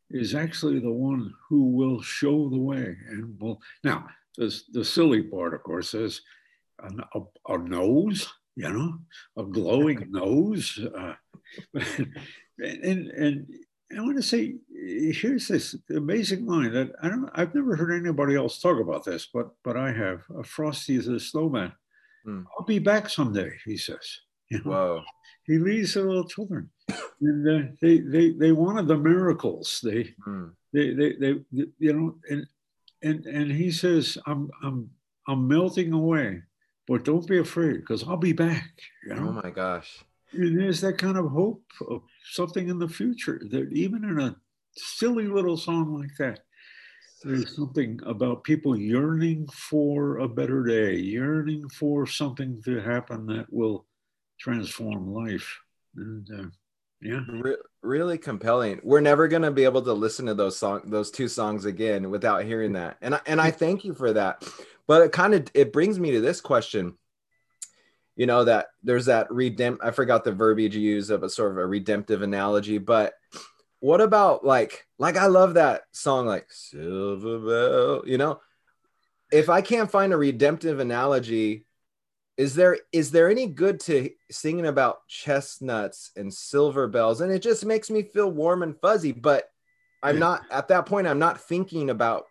is 0.10 0.34
actually 0.34 0.80
the 0.80 0.94
one 0.94 1.34
who 1.50 1.72
will 1.72 2.02
show 2.02 2.48
the 2.48 2.58
way 2.58 2.96
and 3.10 3.38
will 3.42 3.60
now 3.84 4.08
the, 4.38 4.58
the 4.72 4.86
silly 4.86 5.24
part 5.24 5.54
of 5.54 5.62
course 5.64 5.94
is 5.94 6.22
a, 6.80 7.20
a, 7.20 7.54
a 7.54 7.58
nose 7.58 8.32
you 8.56 8.70
know 8.72 8.98
a 9.36 9.44
glowing 9.44 10.08
nose 10.10 10.80
uh, 10.98 11.16
and 12.60 13.08
and 13.08 13.46
I 13.92 14.00
want 14.00 14.16
to 14.16 14.24
say 14.24 14.56
here's 14.72 15.50
this 15.50 15.76
amazing 15.94 16.46
line 16.46 16.72
that 16.72 16.94
I 17.04 17.10
don't 17.10 17.30
I've 17.34 17.54
never 17.54 17.76
heard 17.76 17.92
anybody 17.92 18.36
else 18.36 18.62
talk 18.62 18.80
about 18.80 19.04
this 19.04 19.28
but 19.34 19.50
but 19.66 19.76
I 19.76 19.92
have 19.92 20.22
a 20.38 20.46
Frosty 20.46 20.96
is 20.96 21.10
a 21.10 21.20
snowman 21.20 21.74
hmm. 22.30 22.42
I'll 22.58 22.66
be 22.66 22.80
back 22.80 23.10
someday 23.10 23.52
he 23.66 23.78
says 23.78 24.20
you 24.52 24.60
know? 24.64 24.72
Whoa 24.72 25.04
he 25.46 25.58
leads 25.58 25.96
the 25.96 26.04
little 26.04 26.28
children 26.28 26.70
and 27.22 27.48
uh, 27.48 27.72
they, 27.82 28.00
they 28.00 28.32
they 28.32 28.52
wanted 28.52 28.88
the 28.88 28.98
miracles. 28.98 29.82
They, 29.84 30.14
mm. 30.28 30.52
they, 30.74 30.94
they, 30.94 31.14
they, 31.14 31.34
they, 31.52 31.66
you 31.80 31.94
know, 31.94 32.16
and 32.30 32.48
and 33.02 33.26
and 33.26 33.52
he 33.52 33.72
says, 33.72 34.18
"I'm 34.26 34.50
I'm 34.64 34.90
I'm 35.28 35.48
melting 35.48 35.94
away, 35.94 36.42
but 36.88 37.06
don't 37.06 37.28
be 37.28 37.40
afraid, 37.40 37.78
because 37.78 38.04
I'll 38.04 38.18
be 38.18 38.34
back." 38.34 38.70
You 39.06 39.16
know? 39.16 39.28
Oh 39.30 39.42
my 39.44 39.50
gosh! 39.50 40.04
And 40.34 40.60
there's 40.60 40.82
that 40.82 40.98
kind 40.98 41.18
of 41.18 41.30
hope 41.32 41.64
of 41.88 42.02
something 42.32 42.70
in 42.70 42.80
the 42.80 42.90
future 42.90 43.42
that 43.50 43.72
even 43.72 44.04
in 44.04 44.20
a 44.20 44.36
silly 44.76 45.28
little 45.28 45.58
song 45.58 46.00
like 46.00 46.16
that, 46.20 46.42
there's 47.24 47.56
something 47.56 48.00
about 48.06 48.44
people 48.44 48.78
yearning 48.78 49.48
for 49.48 50.20
a 50.20 50.28
better 50.28 50.64
day, 50.64 50.96
yearning 50.96 51.68
for 51.70 52.08
something 52.08 52.62
to 52.64 52.80
happen 52.80 53.26
that 53.28 53.52
will 53.52 53.86
transform 54.40 55.14
life. 55.14 55.60
And 55.96 56.28
uh, 56.32 56.48
yeah. 57.02 57.22
Re- 57.28 57.58
really 57.82 58.18
compelling. 58.18 58.80
We're 58.84 59.02
never 59.02 59.28
going 59.28 59.42
to 59.42 59.52
be 59.52 59.64
able 59.64 59.82
to 59.84 59.94
listen 59.94 60.26
to 60.28 60.34
those 60.34 60.58
song 60.58 60.82
those 60.86 61.12
two 61.12 61.28
songs 61.28 61.66
again 61.66 62.10
without 62.10 62.44
hearing 62.44 62.74
that. 62.74 62.98
And 63.02 63.16
I, 63.16 63.22
and 63.26 63.40
I 63.42 63.52
thank 63.52 63.84
you 63.84 63.94
for 63.94 64.14
that. 64.14 64.44
But 64.88 65.04
it 65.04 65.12
kind 65.12 65.34
of 65.34 65.48
it 65.54 65.74
brings 65.74 66.00
me 66.00 66.12
to 66.12 66.22
this 66.22 66.42
question. 66.42 66.98
You 68.16 68.26
know 68.26 68.44
that 68.44 68.68
there's 68.84 69.06
that 69.06 69.30
redempt 69.30 69.78
i 69.82 69.92
forgot 69.92 70.26
the 70.26 70.34
verbiage 70.34 70.76
you 70.76 70.82
use 70.82 71.10
of 71.10 71.24
a 71.24 71.30
sort 71.30 71.52
of 71.52 71.58
a 71.58 71.66
redemptive 71.66 72.22
analogy 72.22 72.78
but 72.78 73.14
what 73.80 74.02
about 74.02 74.46
like 74.46 74.86
like 74.98 75.16
i 75.16 75.28
love 75.28 75.54
that 75.54 75.84
song 75.92 76.26
like 76.26 76.48
silver 76.50 77.40
bell 77.40 78.04
you 78.06 78.18
know? 78.18 78.40
If 79.32 79.50
i 79.50 79.62
can't 79.62 79.92
find 79.92 80.12
a 80.12 80.18
redemptive 80.18 80.80
analogy 80.80 81.66
is 82.40 82.56
there 82.56 82.78
is 82.94 83.12
there 83.12 83.30
any 83.30 83.48
good 83.48 83.82
to 83.82 84.10
singing 84.32 84.66
about 84.66 85.06
chestnuts 85.10 86.12
and 86.16 86.34
silver 86.34 86.88
bells? 86.88 87.20
And 87.20 87.34
it 87.34 87.42
just 87.42 87.66
makes 87.66 87.90
me 87.90 88.02
feel 88.02 88.32
warm 88.32 88.64
and 88.64 88.80
fuzzy 88.80 89.12
but 89.12 89.50
i'm 90.02 90.16
yeah. 90.16 90.20
not 90.20 90.42
at 90.50 90.70
that 90.70 90.86
point 90.86 91.08
i'm 91.08 91.20
not 91.20 91.42
thinking 91.42 91.90
about 91.90 92.26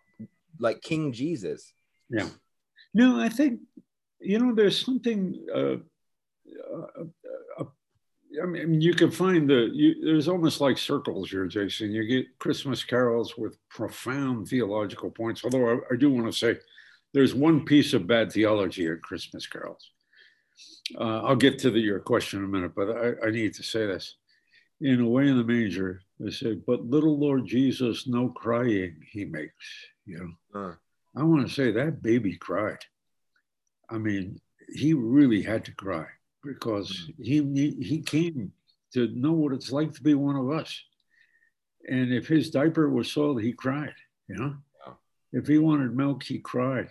like 0.59 0.81
king 0.81 1.13
jesus. 1.13 1.71
Yeah. 2.09 2.27
No 2.93 3.19
i 3.21 3.29
think 3.29 3.61
you 4.19 4.39
know 4.39 4.53
there's 4.53 4.83
something 4.83 5.45
uh, 5.53 5.77
uh, 6.73 7.01
uh, 7.01 7.03
I 8.41 8.45
mean, 8.45 8.81
you 8.81 8.93
can 8.93 9.11
find 9.11 9.49
the, 9.49 9.69
you, 9.73 10.05
there's 10.05 10.27
almost 10.27 10.61
like 10.61 10.77
circles 10.77 11.29
here, 11.29 11.45
Jason. 11.47 11.91
You 11.91 12.05
get 12.05 12.39
Christmas 12.39 12.83
carols 12.83 13.37
with 13.37 13.57
profound 13.69 14.47
theological 14.47 15.11
points. 15.11 15.43
Although 15.43 15.69
I, 15.69 15.93
I 15.93 15.95
do 15.97 16.09
want 16.09 16.27
to 16.27 16.37
say 16.37 16.57
there's 17.13 17.33
one 17.33 17.65
piece 17.65 17.93
of 17.93 18.07
bad 18.07 18.31
theology 18.31 18.85
in 18.85 18.99
Christmas 19.03 19.47
carols 19.47 19.91
uh, 20.97 21.21
I'll 21.23 21.35
get 21.35 21.59
to 21.59 21.71
the, 21.71 21.79
your 21.79 21.99
question 21.99 22.39
in 22.39 22.45
a 22.45 22.47
minute, 22.47 22.73
but 22.75 22.89
I, 22.89 23.27
I 23.27 23.31
need 23.31 23.53
to 23.55 23.63
say 23.63 23.85
this. 23.85 24.15
In 24.81 25.01
Away 25.01 25.27
in 25.27 25.37
the 25.37 25.43
Manger, 25.43 26.01
they 26.19 26.31
say, 26.31 26.53
but 26.53 26.85
little 26.85 27.19
Lord 27.19 27.45
Jesus, 27.45 28.07
no 28.07 28.29
crying 28.29 28.95
he 29.11 29.25
makes. 29.25 29.53
You 30.05 30.35
know, 30.53 30.59
uh. 30.59 30.75
I 31.15 31.23
want 31.23 31.47
to 31.47 31.53
say 31.53 31.71
that 31.71 32.01
baby 32.01 32.37
cried. 32.37 32.77
I 33.89 33.97
mean, 33.97 34.39
he 34.73 34.93
really 34.93 35.41
had 35.41 35.65
to 35.65 35.73
cry 35.73 36.05
because 36.43 37.09
he, 37.21 37.41
he 37.79 38.01
came 38.01 38.51
to 38.93 39.07
know 39.09 39.33
what 39.33 39.53
it's 39.53 39.71
like 39.71 39.93
to 39.93 40.01
be 40.01 40.13
one 40.13 40.35
of 40.35 40.49
us. 40.51 40.81
And 41.87 42.13
if 42.13 42.27
his 42.27 42.49
diaper 42.49 42.89
was 42.89 43.11
soiled, 43.11 43.41
he 43.41 43.53
cried, 43.53 43.95
you 44.27 44.35
know. 44.35 44.55
If 45.31 45.47
he 45.47 45.59
wanted 45.59 45.95
milk, 45.95 46.23
he 46.23 46.39
cried. 46.39 46.89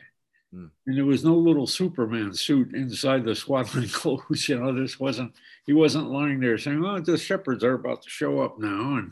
Mm. 0.55 0.71
And 0.87 0.97
there 0.97 1.05
was 1.05 1.25
no 1.25 1.37
little 1.37 1.67
Superman 1.67 2.33
suit 2.33 2.75
inside 2.75 3.25
the 3.25 3.35
swaddling 3.35 3.89
clothes. 3.93 4.49
You 4.49 4.61
know, 4.61 4.73
this 4.73 4.99
wasn't, 4.99 5.35
he 5.67 5.73
wasn't 5.73 6.11
lying 6.11 6.41
there 6.41 6.59
saying, 6.59 6.85
oh, 6.85 7.01
the 7.01 7.19
shepherds 7.19 7.65
are 7.65 7.75
about 7.75 8.03
to 8.03 8.11
show 8.11 8.41
up 8.41 8.59
now. 8.59 9.03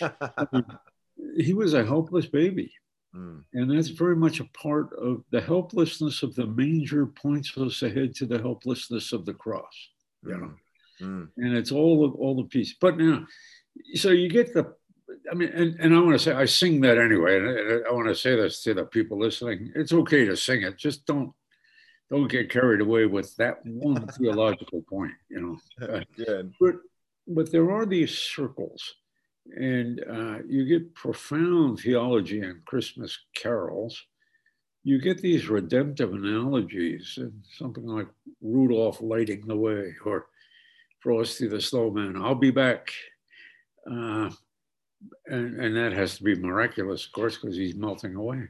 And 0.00 0.64
he 1.36 1.52
was 1.52 1.74
a 1.74 1.84
helpless 1.84 2.26
baby. 2.26 2.72
Mm. 3.16 3.44
And 3.54 3.70
that's 3.70 3.88
very 3.88 4.16
much 4.16 4.40
a 4.40 4.44
part 4.46 4.92
of 4.94 5.24
the 5.30 5.40
helplessness 5.40 6.22
of 6.22 6.34
the 6.34 6.46
manger 6.46 7.06
points 7.06 7.56
us 7.56 7.82
ahead 7.82 8.14
to 8.16 8.26
the 8.26 8.40
helplessness 8.40 9.12
of 9.12 9.24
the 9.24 9.34
cross. 9.34 9.88
You 10.22 10.36
know, 10.36 10.54
mm. 11.00 11.28
and 11.36 11.56
it's 11.56 11.72
all 11.72 12.04
of 12.04 12.14
all 12.16 12.36
the 12.36 12.48
piece. 12.48 12.74
But 12.80 12.98
now, 12.98 13.26
so 13.94 14.10
you 14.10 14.28
get 14.28 14.52
the 14.52 14.74
I 15.30 15.34
mean, 15.34 15.48
and, 15.50 15.76
and 15.80 15.94
I 15.94 16.00
want 16.00 16.12
to 16.12 16.18
say, 16.18 16.32
I 16.32 16.44
sing 16.44 16.80
that 16.82 16.98
anyway. 16.98 17.38
And 17.38 17.86
I 17.86 17.92
want 17.92 18.08
to 18.08 18.14
say 18.14 18.36
this 18.36 18.62
to 18.62 18.74
the 18.74 18.84
people 18.84 19.18
listening. 19.18 19.72
It's 19.74 19.92
okay 19.92 20.24
to 20.24 20.36
sing 20.36 20.62
it. 20.62 20.76
Just 20.76 21.06
don't, 21.06 21.32
don't 22.10 22.30
get 22.30 22.50
carried 22.50 22.80
away 22.80 23.06
with 23.06 23.34
that 23.36 23.58
one 23.64 24.06
theological 24.08 24.82
point, 24.82 25.12
you 25.28 25.40
know. 25.80 26.00
Good. 26.16 26.52
But, 26.60 26.74
but 27.26 27.52
there 27.52 27.70
are 27.70 27.86
these 27.86 28.16
circles 28.16 28.94
and 29.54 30.04
uh, 30.10 30.38
you 30.48 30.64
get 30.64 30.94
profound 30.94 31.80
theology 31.80 32.40
in 32.40 32.62
Christmas 32.64 33.18
carols. 33.34 34.04
You 34.84 35.00
get 35.00 35.18
these 35.18 35.48
redemptive 35.48 36.12
analogies 36.12 37.14
and 37.16 37.32
something 37.58 37.86
like 37.86 38.08
Rudolph 38.40 39.00
lighting 39.00 39.46
the 39.46 39.56
way 39.56 39.94
or 40.04 40.26
Frosty 41.00 41.48
the 41.48 41.60
Snowman. 41.60 42.16
I'll 42.16 42.34
be 42.34 42.50
back. 42.50 42.92
Uh, 43.90 44.30
and, 45.26 45.60
and 45.60 45.76
that 45.76 45.92
has 45.92 46.16
to 46.16 46.24
be 46.24 46.34
miraculous, 46.34 47.06
of 47.06 47.12
course, 47.12 47.36
because 47.36 47.56
he's 47.56 47.74
melting 47.74 48.14
away. 48.14 48.48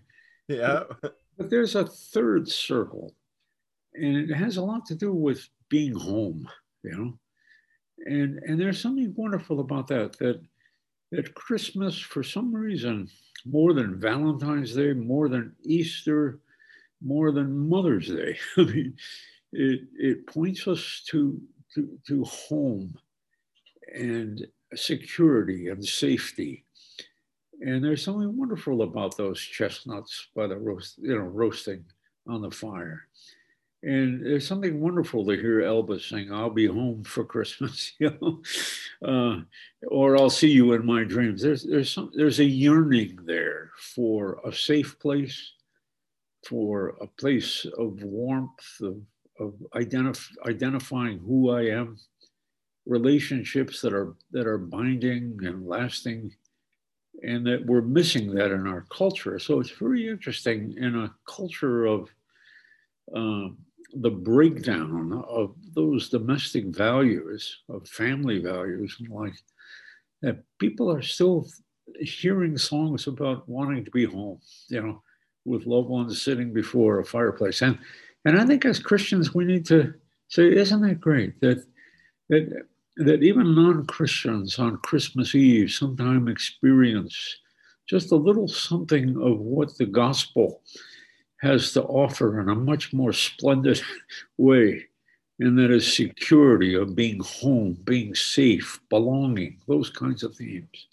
Yeah. 0.48 0.84
But, 1.02 1.18
but 1.36 1.50
there's 1.50 1.74
a 1.74 1.84
third 1.84 2.48
circle, 2.48 3.14
and 3.94 4.30
it 4.30 4.34
has 4.34 4.56
a 4.56 4.62
lot 4.62 4.86
to 4.86 4.94
do 4.94 5.12
with 5.12 5.48
being 5.68 5.94
home, 5.94 6.48
you 6.82 6.90
know. 6.92 7.18
And 8.06 8.38
and 8.44 8.60
there's 8.60 8.80
something 8.80 9.12
wonderful 9.16 9.60
about 9.60 9.88
that. 9.88 10.16
That 10.18 10.40
that 11.12 11.34
Christmas, 11.34 11.98
for 11.98 12.22
some 12.22 12.54
reason, 12.54 13.08
more 13.44 13.72
than 13.72 14.00
Valentine's 14.00 14.74
Day, 14.74 14.92
more 14.92 15.28
than 15.28 15.54
Easter, 15.62 16.40
more 17.00 17.32
than 17.32 17.68
Mother's 17.68 18.08
Day. 18.08 18.36
I 18.56 18.62
mean, 18.62 18.96
it, 19.52 19.80
it 19.98 20.26
points 20.26 20.66
us 20.66 21.04
to, 21.08 21.40
to, 21.74 21.98
to 22.08 22.24
home 22.24 22.94
and 23.94 24.46
security 24.74 25.68
and 25.68 25.84
safety. 25.84 26.64
And 27.60 27.82
there's 27.82 28.04
something 28.04 28.36
wonderful 28.36 28.82
about 28.82 29.16
those 29.16 29.40
chestnuts 29.40 30.28
by 30.34 30.46
the 30.46 30.56
roast, 30.56 30.98
you 30.98 31.16
know, 31.16 31.24
roasting 31.24 31.84
on 32.26 32.42
the 32.42 32.50
fire. 32.50 33.06
And 33.86 34.26
there's 34.26 34.48
something 34.48 34.80
wonderful 34.80 35.24
to 35.26 35.40
hear 35.40 35.60
Elvis 35.60 36.08
sing, 36.08 36.32
I'll 36.32 36.50
be 36.50 36.66
home 36.66 37.04
for 37.04 37.24
Christmas, 37.24 37.92
you 38.00 38.10
know, 38.20 38.42
uh, 39.06 39.42
or 39.86 40.16
I'll 40.16 40.28
see 40.28 40.50
you 40.50 40.72
in 40.72 40.84
my 40.84 41.04
dreams. 41.04 41.40
There's, 41.40 41.62
there's, 41.62 41.92
some, 41.92 42.10
there's 42.12 42.40
a 42.40 42.44
yearning 42.44 43.16
there 43.26 43.70
for 43.94 44.40
a 44.44 44.52
safe 44.52 44.98
place, 44.98 45.52
for 46.44 46.96
a 47.00 47.06
place 47.06 47.64
of 47.78 48.02
warmth, 48.02 48.80
of, 48.82 48.96
of 49.38 49.54
identif- 49.76 50.36
identifying 50.44 51.20
who 51.20 51.50
I 51.50 51.66
am, 51.66 51.96
relationships 52.86 53.80
that 53.82 53.92
are, 53.92 54.16
that 54.32 54.48
are 54.48 54.58
binding 54.58 55.38
and 55.44 55.64
lasting, 55.64 56.34
and 57.22 57.46
that 57.46 57.64
we're 57.64 57.82
missing 57.82 58.34
that 58.34 58.50
in 58.50 58.66
our 58.66 58.84
culture. 58.90 59.38
So 59.38 59.60
it's 59.60 59.70
very 59.70 60.08
interesting 60.08 60.74
in 60.76 60.96
a 60.96 61.14
culture 61.24 61.86
of, 61.86 62.10
um, 63.14 63.58
the 64.00 64.10
breakdown 64.10 65.24
of 65.28 65.54
those 65.74 66.08
domestic 66.08 66.66
values, 66.66 67.62
of 67.68 67.88
family 67.88 68.38
values, 68.38 68.96
and 69.00 69.08
like 69.08 69.34
that 70.22 70.42
people 70.58 70.90
are 70.90 71.02
still 71.02 71.46
hearing 72.00 72.58
songs 72.58 73.06
about 73.06 73.48
wanting 73.48 73.84
to 73.84 73.90
be 73.90 74.04
home, 74.04 74.40
you 74.68 74.82
know, 74.82 75.02
with 75.44 75.66
loved 75.66 75.88
ones 75.88 76.20
sitting 76.20 76.52
before 76.52 77.00
a 77.00 77.04
fireplace. 77.04 77.62
And 77.62 77.78
and 78.24 78.38
I 78.38 78.44
think 78.44 78.64
as 78.64 78.80
Christians 78.80 79.34
we 79.34 79.44
need 79.44 79.64
to 79.66 79.94
say, 80.28 80.54
isn't 80.54 80.82
that 80.82 81.00
great 81.00 81.40
that 81.40 81.64
that 82.28 82.64
that 82.96 83.22
even 83.22 83.54
non-Christians 83.54 84.58
on 84.58 84.78
Christmas 84.78 85.34
Eve 85.34 85.70
sometimes 85.70 86.30
experience 86.30 87.36
just 87.88 88.10
a 88.10 88.16
little 88.16 88.48
something 88.48 89.10
of 89.22 89.38
what 89.38 89.76
the 89.76 89.86
gospel 89.86 90.62
has 91.40 91.72
to 91.72 91.82
offer 91.82 92.40
in 92.40 92.48
a 92.48 92.54
much 92.54 92.92
more 92.92 93.12
splendid 93.12 93.80
way. 94.36 94.86
And 95.38 95.58
that 95.58 95.70
is 95.70 95.94
security 95.94 96.74
of 96.74 96.96
being 96.96 97.20
home, 97.22 97.76
being 97.84 98.14
safe, 98.14 98.80
belonging, 98.88 99.58
those 99.68 99.90
kinds 99.90 100.22
of 100.22 100.34
themes. 100.34 100.88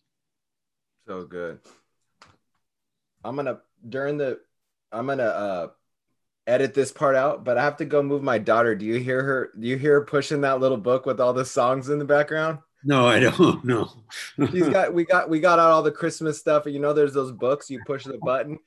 So 1.07 1.23
good. 1.23 1.59
I'm 3.23 3.35
gonna 3.35 3.59
during 3.88 4.17
the 4.17 4.39
I'm 4.91 5.07
gonna 5.07 5.23
uh 5.23 5.67
edit 6.45 6.73
this 6.73 6.91
part 6.91 7.15
out, 7.15 7.43
but 7.43 7.57
I 7.57 7.63
have 7.63 7.77
to 7.77 7.85
go 7.85 8.03
move 8.03 8.21
my 8.21 8.38
daughter. 8.38 8.75
Do 8.75 8.85
you 8.85 9.00
hear 9.00 9.23
her? 9.23 9.51
Do 9.57 9.67
you 9.67 9.77
hear 9.77 10.00
her 10.00 10.05
pushing 10.05 10.41
that 10.41 10.59
little 10.59 10.77
book 10.77 11.05
with 11.05 11.21
all 11.21 11.33
the 11.33 11.45
songs 11.45 11.89
in 11.89 12.00
the 12.00 12.05
background? 12.05 12.59
No, 12.83 13.07
I 13.07 13.19
don't 13.19 13.63
know. 13.65 13.89
She's 14.51 14.67
got 14.67 14.93
we 14.93 15.05
got 15.05 15.29
we 15.29 15.39
got 15.39 15.59
out 15.59 15.71
all 15.71 15.83
the 15.83 15.91
Christmas 15.91 16.39
stuff, 16.39 16.65
and 16.65 16.73
you 16.73 16.81
know 16.81 16.93
there's 16.93 17.13
those 17.13 17.31
books 17.31 17.69
you 17.69 17.81
push 17.85 18.03
the 18.03 18.17
button, 18.17 18.59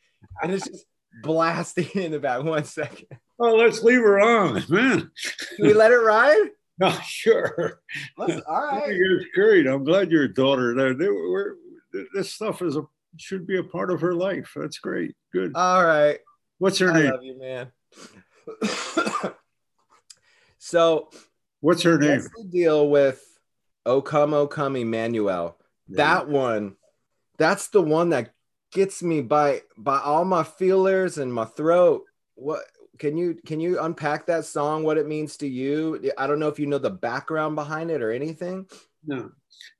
and 0.42 0.52
it's 0.52 0.66
just 0.66 0.86
blasting 1.22 1.88
in 1.94 2.12
the 2.12 2.18
back. 2.18 2.42
One 2.42 2.64
second. 2.64 3.08
Oh, 3.38 3.54
let's 3.54 3.82
leave 3.82 4.00
her 4.00 4.20
on, 4.20 4.64
man. 4.68 5.10
We 5.58 5.72
let 5.72 5.92
it 5.92 5.96
ride? 5.96 6.50
Oh, 6.78 7.00
sure. 7.06 7.80
Let's, 8.18 8.42
all 8.46 8.66
right. 8.66 8.90
It's 8.90 9.24
great. 9.34 9.66
I'm 9.66 9.82
glad 9.82 10.10
your 10.10 10.28
daughter. 10.28 10.74
We're, 10.74 11.54
this 12.12 12.34
stuff 12.34 12.60
is 12.60 12.76
a 12.76 12.82
should 13.16 13.46
be 13.46 13.58
a 13.58 13.62
part 13.62 13.90
of 13.90 14.00
her 14.00 14.14
life. 14.14 14.52
That's 14.54 14.78
great. 14.78 15.14
Good. 15.32 15.52
All 15.54 15.84
right. 15.84 16.18
What's 16.58 16.78
her 16.78 16.90
I 16.90 17.02
name? 17.02 17.10
love 17.10 17.22
you, 17.22 17.38
man. 17.38 17.72
so, 20.58 21.10
what's 21.60 21.82
her 21.82 21.98
name? 21.98 22.20
What's 22.20 22.28
the 22.28 22.48
deal 22.50 22.88
with 22.88 23.22
O 23.84 24.00
Come, 24.00 24.34
O 24.34 24.46
Come, 24.46 24.76
Emmanuel? 24.76 25.58
Yeah. 25.88 25.96
That 25.96 26.28
one, 26.28 26.76
that's 27.38 27.68
the 27.68 27.82
one 27.82 28.10
that 28.10 28.32
gets 28.76 29.02
me 29.02 29.22
by 29.22 29.62
by 29.78 29.98
all 29.98 30.26
my 30.26 30.44
feelers 30.44 31.16
and 31.16 31.32
my 31.32 31.46
throat. 31.46 32.04
What 32.34 32.60
can 32.98 33.16
you 33.16 33.38
can 33.46 33.58
you 33.58 33.80
unpack 33.80 34.26
that 34.26 34.44
song? 34.44 34.84
What 34.84 34.98
it 34.98 35.08
means 35.08 35.38
to 35.38 35.48
you? 35.48 36.12
I 36.18 36.26
don't 36.26 36.38
know 36.38 36.48
if 36.48 36.58
you 36.58 36.66
know 36.66 36.78
the 36.78 36.90
background 36.90 37.56
behind 37.56 37.90
it 37.90 38.02
or 38.02 38.12
anything. 38.12 38.66
No, 39.06 39.30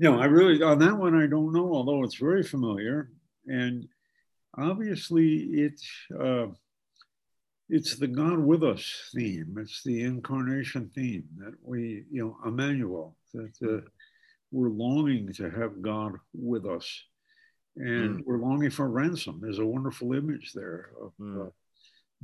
no, 0.00 0.18
I 0.18 0.24
really 0.24 0.62
on 0.62 0.78
that 0.78 0.96
one 0.96 1.14
I 1.14 1.26
don't 1.26 1.52
know. 1.52 1.74
Although 1.74 2.04
it's 2.04 2.16
very 2.16 2.42
familiar, 2.42 3.10
and 3.46 3.86
obviously 4.56 5.40
it's 5.66 5.86
uh, 6.18 6.46
it's 7.68 7.96
the 7.96 8.08
God 8.08 8.38
with 8.38 8.64
us 8.64 9.10
theme. 9.14 9.58
It's 9.60 9.82
the 9.84 10.04
incarnation 10.04 10.90
theme 10.94 11.28
that 11.36 11.54
we 11.62 12.04
you 12.10 12.22
know 12.22 12.38
Emmanuel 12.46 13.14
that 13.34 13.56
uh, 13.62 13.86
we're 14.52 14.70
longing 14.70 15.34
to 15.34 15.50
have 15.50 15.82
God 15.82 16.14
with 16.32 16.64
us 16.64 16.88
and 17.76 18.18
mm. 18.18 18.22
we're 18.26 18.38
longing 18.38 18.70
for 18.70 18.88
ransom. 18.88 19.38
There's 19.42 19.58
a 19.58 19.66
wonderful 19.66 20.12
image 20.14 20.52
there 20.52 20.90
of 21.00 21.12
mm. 21.20 21.46
uh, 21.46 21.50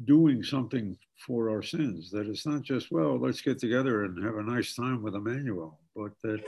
doing 0.05 0.43
something 0.43 0.97
for 1.27 1.51
our 1.51 1.63
sins. 1.63 2.11
That 2.11 2.27
it's 2.27 2.47
not 2.47 2.63
just 2.63 2.91
well, 2.91 3.19
let's 3.19 3.43
get 3.43 3.59
together 3.59 4.05
and 4.05 4.25
have 4.25 4.37
a 4.37 4.43
nice 4.43 4.75
time 4.75 5.03
with 5.03 5.15
Emmanuel, 5.15 5.79
but 5.95 6.13
that 6.23 6.43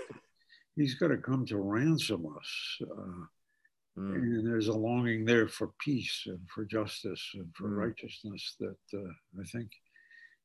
He's 0.77 0.95
got 0.95 1.09
to 1.09 1.17
come 1.17 1.47
to 1.47 1.59
ransom 1.59 2.27
us. 2.37 2.79
Uh, 2.83 4.01
mm. 4.01 4.15
And 4.15 4.47
there's 4.47 4.69
a 4.69 4.73
longing 4.73 5.25
there 5.25 5.49
for 5.49 5.71
peace 5.79 6.25
and 6.27 6.41
for 6.53 6.65
justice 6.65 7.23
and 7.35 7.47
for 7.55 7.69
mm. 7.69 7.77
righteousness 7.77 8.57
that 8.61 8.99
uh, 8.99 9.13
I 9.41 9.45
think 9.45 9.71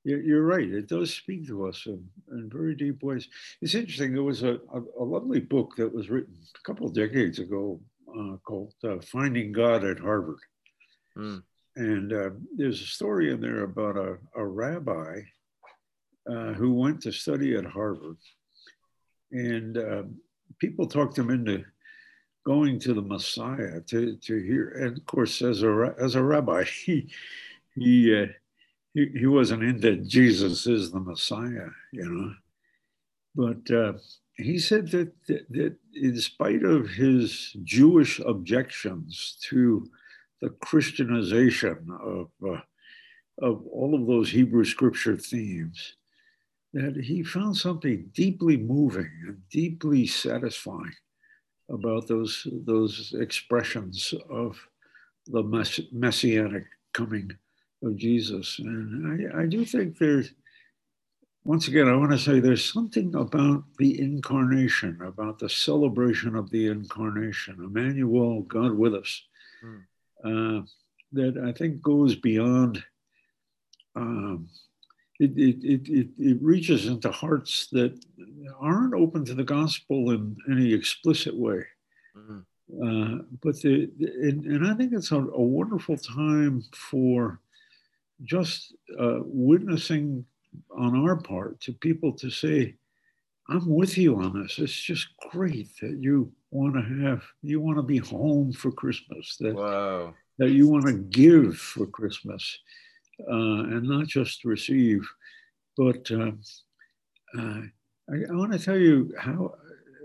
you're 0.05 0.45
right. 0.45 0.69
It 0.69 0.87
does 0.87 1.13
speak 1.13 1.45
to 1.47 1.67
us 1.67 1.85
in, 1.85 2.03
in 2.31 2.49
very 2.49 2.73
deep 2.73 3.03
ways. 3.03 3.27
It's 3.61 3.75
interesting. 3.75 4.13
There 4.13 4.23
was 4.23 4.43
a, 4.43 4.59
a, 4.73 4.81
a 4.99 5.03
lovely 5.03 5.41
book 5.41 5.75
that 5.77 5.93
was 5.93 6.09
written 6.09 6.35
a 6.55 6.67
couple 6.67 6.87
of 6.87 6.93
decades 6.93 7.39
ago 7.39 7.81
uh, 8.17 8.37
called 8.37 8.73
uh, 8.83 8.97
Finding 9.01 9.51
God 9.51 9.83
at 9.83 9.99
Harvard. 9.99 10.39
Mm. 11.17 11.43
And 11.75 12.13
uh, 12.13 12.29
there's 12.55 12.81
a 12.81 12.85
story 12.85 13.31
in 13.31 13.41
there 13.41 13.63
about 13.63 13.97
a, 13.97 14.17
a 14.35 14.45
rabbi 14.45 15.21
uh, 16.29 16.53
who 16.53 16.73
went 16.73 17.01
to 17.01 17.11
study 17.11 17.55
at 17.55 17.65
Harvard. 17.65 18.17
And 19.31 19.77
um, 19.77 20.15
people 20.59 20.87
talked 20.87 21.17
him 21.17 21.29
into 21.29 21.63
going 22.45 22.79
to 22.79 22.93
the 22.93 23.01
Messiah 23.01 23.81
to, 23.87 24.15
to 24.15 24.39
hear. 24.41 24.69
And 24.69 24.97
of 24.97 25.05
course, 25.05 25.41
as 25.41 25.63
a, 25.63 25.95
as 25.99 26.15
a 26.15 26.23
rabbi, 26.23 26.63
he, 26.85 27.09
he, 27.75 28.23
uh, 28.23 28.27
he, 28.93 29.07
he 29.19 29.25
wasn't 29.27 29.63
into 29.63 29.97
Jesus 29.97 30.67
is 30.67 30.91
the 30.91 30.99
Messiah, 30.99 31.69
you 31.91 32.09
know. 32.09 32.33
But 33.35 33.73
uh, 33.73 33.93
he 34.39 34.59
said 34.59 34.89
that, 34.91 35.11
that, 35.27 35.49
that, 35.49 35.75
in 35.93 36.17
spite 36.19 36.63
of 36.63 36.89
his 36.89 37.55
Jewish 37.63 38.19
objections 38.19 39.37
to 39.49 39.89
the 40.41 40.49
Christianization 40.49 41.87
of, 42.01 42.29
uh, 42.45 42.61
of 43.41 43.65
all 43.67 43.95
of 43.95 44.07
those 44.07 44.31
Hebrew 44.31 44.63
scripture 44.63 45.17
themes, 45.17 45.95
that 46.73 46.95
he 46.95 47.23
found 47.23 47.57
something 47.57 48.09
deeply 48.13 48.57
moving 48.57 49.11
and 49.27 49.41
deeply 49.49 50.05
satisfying 50.05 50.93
about 51.69 52.07
those, 52.07 52.47
those 52.65 53.13
expressions 53.19 54.13
of 54.29 54.57
the 55.27 55.43
mess- 55.43 55.81
messianic 55.91 56.65
coming 56.93 57.31
of 57.83 57.97
Jesus. 57.97 58.59
And 58.59 59.31
I, 59.35 59.41
I 59.41 59.45
do 59.45 59.65
think 59.65 59.97
there's, 59.97 60.31
once 61.43 61.67
again, 61.67 61.87
I 61.87 61.95
want 61.95 62.11
to 62.11 62.17
say 62.17 62.39
there's 62.39 62.71
something 62.71 63.15
about 63.15 63.63
the 63.77 63.99
incarnation, 63.99 64.99
about 65.01 65.39
the 65.39 65.49
celebration 65.49 66.35
of 66.35 66.49
the 66.49 66.67
incarnation, 66.67 67.55
Emmanuel, 67.59 68.41
God 68.41 68.73
with 68.73 68.93
us, 68.93 69.23
mm. 69.63 69.81
uh, 70.23 70.65
that 71.13 71.41
I 71.43 71.51
think 71.53 71.81
goes 71.81 72.15
beyond. 72.15 72.83
Um, 73.95 74.49
it, 75.19 75.31
it, 75.37 75.89
it, 75.89 76.09
it 76.17 76.37
reaches 76.41 76.85
into 76.85 77.11
hearts 77.11 77.67
that 77.71 77.99
aren't 78.59 78.93
open 78.93 79.25
to 79.25 79.33
the 79.33 79.43
gospel 79.43 80.11
in 80.11 80.37
any 80.49 80.73
explicit 80.73 81.35
way. 81.35 81.63
Mm. 82.17 82.45
Uh, 82.71 83.23
but 83.41 83.59
the, 83.61 83.89
and, 83.99 84.45
and, 84.45 84.67
I 84.67 84.75
think 84.75 84.93
it's 84.93 85.11
a, 85.11 85.17
a 85.17 85.41
wonderful 85.41 85.97
time 85.97 86.63
for 86.71 87.39
just 88.23 88.75
uh, 88.99 89.19
witnessing 89.23 90.23
on 90.75 90.95
our 90.95 91.15
part 91.15 91.59
to 91.61 91.73
people 91.73 92.13
to 92.13 92.29
say, 92.29 92.75
I'm 93.49 93.67
with 93.67 93.97
you 93.97 94.17
on 94.17 94.41
this. 94.41 94.59
It's 94.59 94.73
just 94.73 95.07
great 95.31 95.69
that 95.81 95.97
you 95.99 96.31
want 96.51 96.75
to 96.75 96.81
have, 97.03 97.23
you 97.41 97.59
want 97.59 97.77
to 97.77 97.83
be 97.83 97.97
home 97.97 98.53
for 98.53 98.71
Christmas, 98.71 99.37
that, 99.39 99.55
wow. 99.55 100.13
that 100.37 100.51
you 100.51 100.67
want 100.67 100.85
to 100.85 100.93
give 100.93 101.57
for 101.57 101.87
Christmas 101.87 102.59
uh, 103.27 103.33
and 103.73 103.83
not 103.83 104.07
just 104.07 104.45
receive. 104.45 105.07
But 105.77 106.09
uh, 106.11 106.31
uh, 107.37 107.61
I, 108.09 108.15
I 108.29 108.33
want 108.33 108.53
to 108.53 108.59
tell 108.59 108.77
you 108.77 109.13
how, 109.17 109.55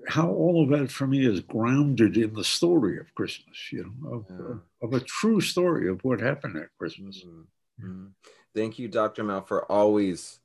how 0.08 0.28
all 0.30 0.62
of 0.62 0.78
that 0.78 0.90
for 0.90 1.06
me 1.06 1.26
is 1.26 1.40
grounded 1.40 2.16
in 2.16 2.32
the 2.34 2.44
story 2.44 2.98
of 2.98 3.14
Christmas, 3.14 3.72
you 3.72 3.92
know, 4.02 4.14
of, 4.14 4.26
yeah. 4.30 4.56
of, 4.82 4.94
a 4.94 5.00
true 5.00 5.40
story 5.40 5.88
of 5.88 6.02
what 6.04 6.20
happened 6.20 6.56
at 6.56 6.68
Christmas. 6.78 7.24
Mm-hmm. 7.24 7.86
Mm-hmm. 7.86 8.06
Thank 8.54 8.78
you, 8.78 8.88
Dr. 8.88 9.24
Mel, 9.24 9.42
for 9.42 9.70
always 9.70 10.38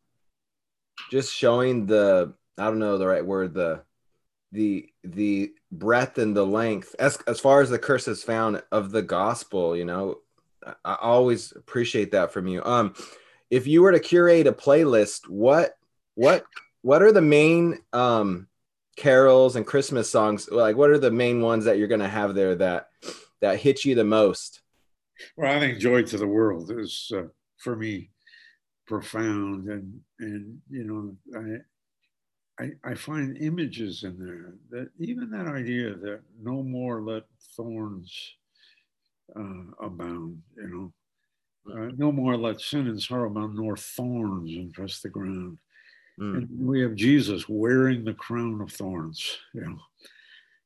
just 1.12 1.34
showing 1.34 1.86
the 1.86 2.34
I 2.58 2.66
don't 2.66 2.80
know 2.80 2.98
the 2.98 3.08
right 3.08 3.26
word 3.26 3.54
the 3.54 3.84
the 4.52 4.90
the 5.04 5.54
breadth 5.72 6.18
and 6.18 6.36
the 6.36 6.46
length 6.46 6.96
as 7.00 7.18
as 7.28 7.40
far 7.40 7.62
as 7.62 7.70
the 7.70 7.80
curse 7.80 8.08
is 8.08 8.24
found 8.24 8.62
of 8.72 8.92
the 8.92 9.02
gospel. 9.02 9.76
You 9.76 9.86
know, 9.86 10.18
I, 10.66 10.74
I 10.86 10.96
always 11.02 11.52
appreciate 11.52 12.12
that 12.12 12.34
from 12.34 12.48
you. 12.48 12.64
Um, 12.64 12.96
if 13.50 13.68
you 13.68 13.82
were 13.82 13.92
to 13.92 14.00
curate 14.00 14.48
a 14.48 14.54
playlist, 14.54 15.30
what 15.30 15.78
what 16.16 16.46
what 16.82 17.02
are 17.02 17.12
the 17.12 17.22
main 17.22 17.80
um 17.94 18.48
carols 18.98 19.56
and 19.56 19.66
Christmas 19.66 20.10
songs? 20.10 20.50
Like, 20.52 20.76
what 20.76 20.90
are 20.90 21.00
the 21.00 21.12
main 21.12 21.42
ones 21.42 21.66
that 21.66 21.78
you're 21.78 21.88
going 21.88 22.02
to 22.02 22.08
have 22.08 22.36
there 22.36 22.56
that 22.56 22.90
that 23.42 23.60
hit 23.60 23.86
you 23.86 23.96
the 23.96 24.04
most? 24.04 24.62
Well, 25.38 25.56
I 25.56 25.60
think 25.60 25.80
"Joy 25.80 26.04
to 26.04 26.18
the 26.18 26.28
World" 26.28 26.72
is 26.72 27.12
uh, 27.16 27.24
for 27.60 27.76
me 27.76 28.10
profound, 28.90 29.70
and 29.70 30.02
and 30.20 30.60
you 30.70 30.84
know, 30.84 31.62
I, 32.60 32.64
I 32.64 32.92
I 32.92 32.96
find 32.96 33.38
images 33.38 34.04
in 34.04 34.18
there 34.18 34.54
that 34.72 34.90
even 35.00 35.30
that 35.30 35.48
idea 35.48 35.94
that 35.96 36.22
no 36.42 36.64
more 36.64 37.02
let 37.02 37.24
thorns 37.56 38.12
uh, 39.36 39.86
abound, 39.86 40.42
you 40.58 40.68
know. 40.68 40.94
Uh, 41.72 41.92
no 41.98 42.12
more 42.12 42.36
let 42.36 42.60
sin 42.60 42.88
and 42.88 43.00
sorrow 43.00 43.30
abound, 43.30 43.56
nor 43.56 43.78
thorns 43.78 44.50
infest 44.56 45.04
the 45.04 45.10
ground. 45.10 45.58
Mm. 46.20 46.38
And 46.38 46.68
we 46.68 46.82
have 46.82 46.96
Jesus 46.96 47.48
wearing 47.48 48.04
the 48.04 48.14
crown 48.14 48.60
of 48.62 48.72
thorns, 48.72 49.38
you 49.54 49.62
know. 49.62 49.80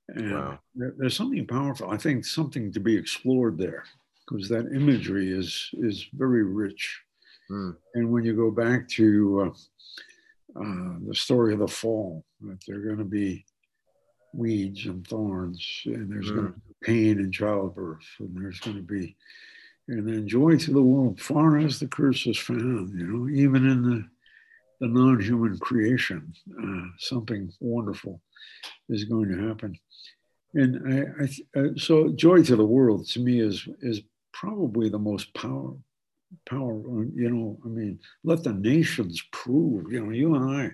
And 0.09 0.31
wow. 0.31 0.59
there, 0.75 0.93
there's 0.97 1.17
something 1.17 1.45
powerful. 1.45 1.89
I 1.89 1.97
think 1.97 2.23
something 2.23 2.71
to 2.71 2.79
be 2.79 2.95
explored 2.95 3.57
there 3.57 3.83
because 4.33 4.49
that 4.49 4.73
imagery 4.73 5.31
is 5.31 5.69
is 5.73 6.07
very 6.13 6.43
rich. 6.43 7.01
Mm. 7.51 7.75
And 7.93 8.11
when 8.11 8.23
you 8.23 8.35
go 8.35 8.49
back 8.49 8.87
to 8.89 9.53
uh, 10.55 10.59
uh, 10.59 10.93
the 11.07 11.15
story 11.15 11.53
of 11.53 11.59
the 11.59 11.67
fall, 11.67 12.25
that 12.41 12.59
there 12.67 12.77
are 12.77 12.85
going 12.85 12.97
to 12.97 13.03
be 13.03 13.45
weeds 14.33 14.85
and 14.85 15.05
thorns, 15.07 15.81
and 15.85 16.11
there's 16.11 16.31
mm. 16.31 16.35
going 16.35 16.47
to 16.47 16.53
be 16.53 16.75
pain 16.83 17.19
in 17.19 17.31
childbirth, 17.31 18.05
and 18.19 18.35
there's 18.35 18.59
going 18.59 18.77
to 18.77 18.83
be, 18.83 19.15
and 19.87 20.07
then 20.07 20.27
joy 20.27 20.57
to 20.57 20.73
the 20.73 20.81
world, 20.81 21.21
far 21.21 21.57
as 21.59 21.79
the 21.79 21.87
curse 21.87 22.25
is 22.25 22.37
found. 22.37 22.99
You 22.99 23.05
know, 23.05 23.29
even 23.29 23.67
in 23.67 23.83
the 23.83 24.05
the 24.79 24.87
non-human 24.87 25.59
creation, 25.59 26.33
uh, 26.61 26.87
something 26.97 27.51
wonderful 27.59 28.19
is 28.89 29.05
going 29.05 29.29
to 29.29 29.47
happen. 29.47 29.77
And 30.55 30.71
I, 30.93 31.23
I 31.23 31.59
uh, 31.59 31.69
so 31.77 32.09
joy 32.09 32.43
to 32.43 32.55
the 32.55 32.65
world 32.65 33.07
to 33.09 33.19
me 33.19 33.39
is 33.39 33.67
is 33.81 34.01
probably 34.33 34.89
the 34.89 34.99
most 34.99 35.33
power 35.33 35.73
power. 36.49 36.75
You 37.15 37.29
know, 37.29 37.59
I 37.63 37.67
mean, 37.67 37.99
let 38.23 38.43
the 38.43 38.53
nations 38.53 39.21
prove. 39.31 39.91
You 39.91 40.05
know, 40.05 40.11
you 40.11 40.35
and 40.35 40.49
I 40.49 40.71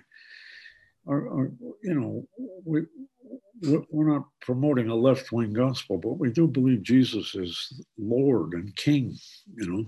are, 1.06 1.28
are 1.28 1.52
you 1.82 1.94
know, 1.94 2.26
we 2.64 2.82
we're 3.90 4.10
not 4.10 4.24
promoting 4.40 4.88
a 4.88 4.94
left 4.94 5.32
wing 5.32 5.52
gospel, 5.52 5.98
but 5.98 6.18
we 6.18 6.30
do 6.30 6.46
believe 6.46 6.82
Jesus 6.82 7.34
is 7.34 7.82
Lord 7.98 8.54
and 8.54 8.74
King. 8.76 9.16
You 9.56 9.70
know. 9.70 9.86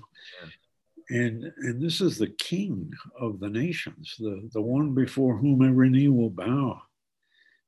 And, 1.10 1.44
and 1.58 1.82
this 1.82 2.00
is 2.00 2.16
the 2.16 2.28
king 2.38 2.90
of 3.20 3.38
the 3.40 3.48
nations, 3.48 4.14
the, 4.18 4.48
the 4.52 4.62
one 4.62 4.94
before 4.94 5.36
whom 5.36 5.62
every 5.62 5.90
knee 5.90 6.08
will 6.08 6.30
bow. 6.30 6.80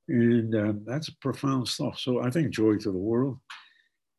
And 0.09 0.55
uh, 0.55 0.73
that's 0.87 1.11
profound 1.11 1.69
stuff. 1.69 1.99
So 1.99 2.23
I 2.23 2.31
think 2.31 2.51
joy 2.51 2.77
to 2.77 2.91
the 2.91 2.97
world. 2.97 3.39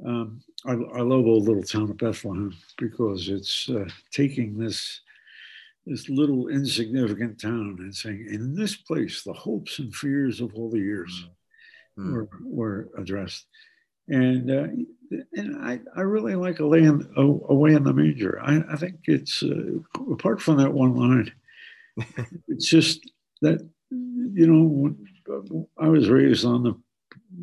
Um, 0.05 0.41
I, 0.65 0.71
I, 0.71 1.01
love 1.01 1.25
old 1.25 1.47
little 1.47 1.63
town 1.63 1.89
of 1.89 1.97
Bethlehem 1.97 2.55
because 2.77 3.29
it's 3.29 3.69
uh, 3.69 3.87
taking 4.11 4.57
this 4.57 5.01
this 5.85 6.09
little 6.09 6.47
insignificant 6.47 7.39
town 7.39 7.77
and 7.79 7.93
saying, 7.93 8.27
in 8.31 8.55
this 8.55 8.75
place, 8.75 9.21
the 9.21 9.33
hopes 9.33 9.77
and 9.79 9.93
fears 9.93 10.41
of 10.41 10.53
all 10.55 10.69
the 10.69 10.79
years 10.79 11.27
mm. 11.97 12.11
were, 12.11 12.29
were 12.43 12.89
addressed. 12.97 13.45
And 14.07 14.51
uh, 14.51 14.67
and 15.33 15.63
I, 15.63 15.79
I 15.95 16.01
really 16.01 16.35
like 16.35 16.59
away 16.59 16.79
in, 16.79 17.07
away 17.15 17.73
in 17.73 17.83
the 17.83 17.93
manger. 17.93 18.39
I, 18.43 18.63
I 18.71 18.75
think 18.75 18.95
it's 19.05 19.41
uh, 19.41 19.79
apart 20.11 20.41
from 20.41 20.57
that 20.57 20.73
one 20.73 20.95
line, 20.95 21.31
it's 22.47 22.67
just 22.67 23.01
that 23.41 23.67
you 23.89 24.47
know 24.47 24.95
I 25.79 25.87
was 25.87 26.09
raised 26.09 26.45
on 26.45 26.63
the 26.63 26.75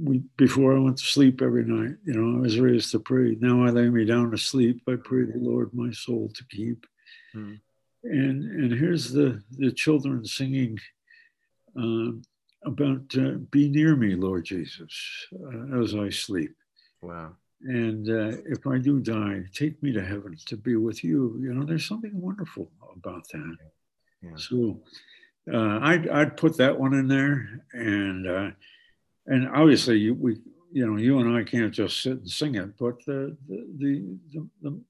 we, 0.00 0.22
before 0.36 0.76
I 0.76 0.80
went 0.80 0.98
to 0.98 1.04
sleep 1.04 1.42
every 1.42 1.64
night. 1.64 1.96
You 2.04 2.14
know 2.14 2.38
I 2.38 2.40
was 2.42 2.58
raised 2.58 2.90
to 2.92 3.00
pray. 3.00 3.36
Now 3.40 3.64
I 3.64 3.70
lay 3.70 3.88
me 3.88 4.04
down 4.04 4.30
to 4.30 4.38
sleep. 4.38 4.82
I 4.88 4.96
pray 5.02 5.24
the 5.24 5.38
Lord 5.38 5.72
my 5.72 5.90
soul 5.92 6.30
to 6.34 6.44
keep. 6.50 6.86
Hmm. 7.32 7.54
And 8.04 8.44
and 8.44 8.72
here's 8.72 9.12
the 9.12 9.42
the 9.58 9.72
children 9.72 10.24
singing. 10.24 10.78
Um, 11.76 12.22
about 12.64 13.00
uh, 13.16 13.38
be 13.50 13.68
near 13.68 13.96
me, 13.96 14.14
Lord 14.14 14.44
Jesus, 14.44 15.26
uh, 15.34 15.82
as 15.82 15.94
I 15.94 16.10
sleep. 16.10 16.54
Wow. 17.00 17.32
And 17.62 18.08
uh, 18.08 18.38
if 18.46 18.66
I 18.66 18.78
do 18.78 19.00
die, 19.00 19.44
take 19.52 19.82
me 19.82 19.92
to 19.92 20.04
heaven 20.04 20.36
to 20.46 20.56
be 20.56 20.76
with 20.76 21.04
you. 21.04 21.38
You 21.40 21.54
know, 21.54 21.64
there's 21.64 21.86
something 21.86 22.12
wonderful 22.20 22.70
about 22.94 23.28
that. 23.32 23.56
Yeah. 24.22 24.36
So 24.36 24.80
uh, 25.52 25.78
I'd, 25.80 26.08
I'd 26.08 26.36
put 26.36 26.56
that 26.58 26.78
one 26.78 26.94
in 26.94 27.08
there. 27.08 27.64
And, 27.72 28.26
uh, 28.26 28.50
and 29.26 29.48
obviously 29.48 29.98
you, 29.98 30.14
we, 30.14 30.36
you 30.72 30.86
know, 30.86 30.96
you 30.96 31.18
and 31.20 31.36
I 31.36 31.44
can't 31.44 31.72
just 31.72 32.02
sit 32.02 32.12
and 32.12 32.30
sing 32.30 32.54
it, 32.54 32.76
but 32.78 33.04
the, 33.06 33.36
the, 33.48 33.66
the, 33.78 34.16
the, 34.32 34.48
the 34.62 34.80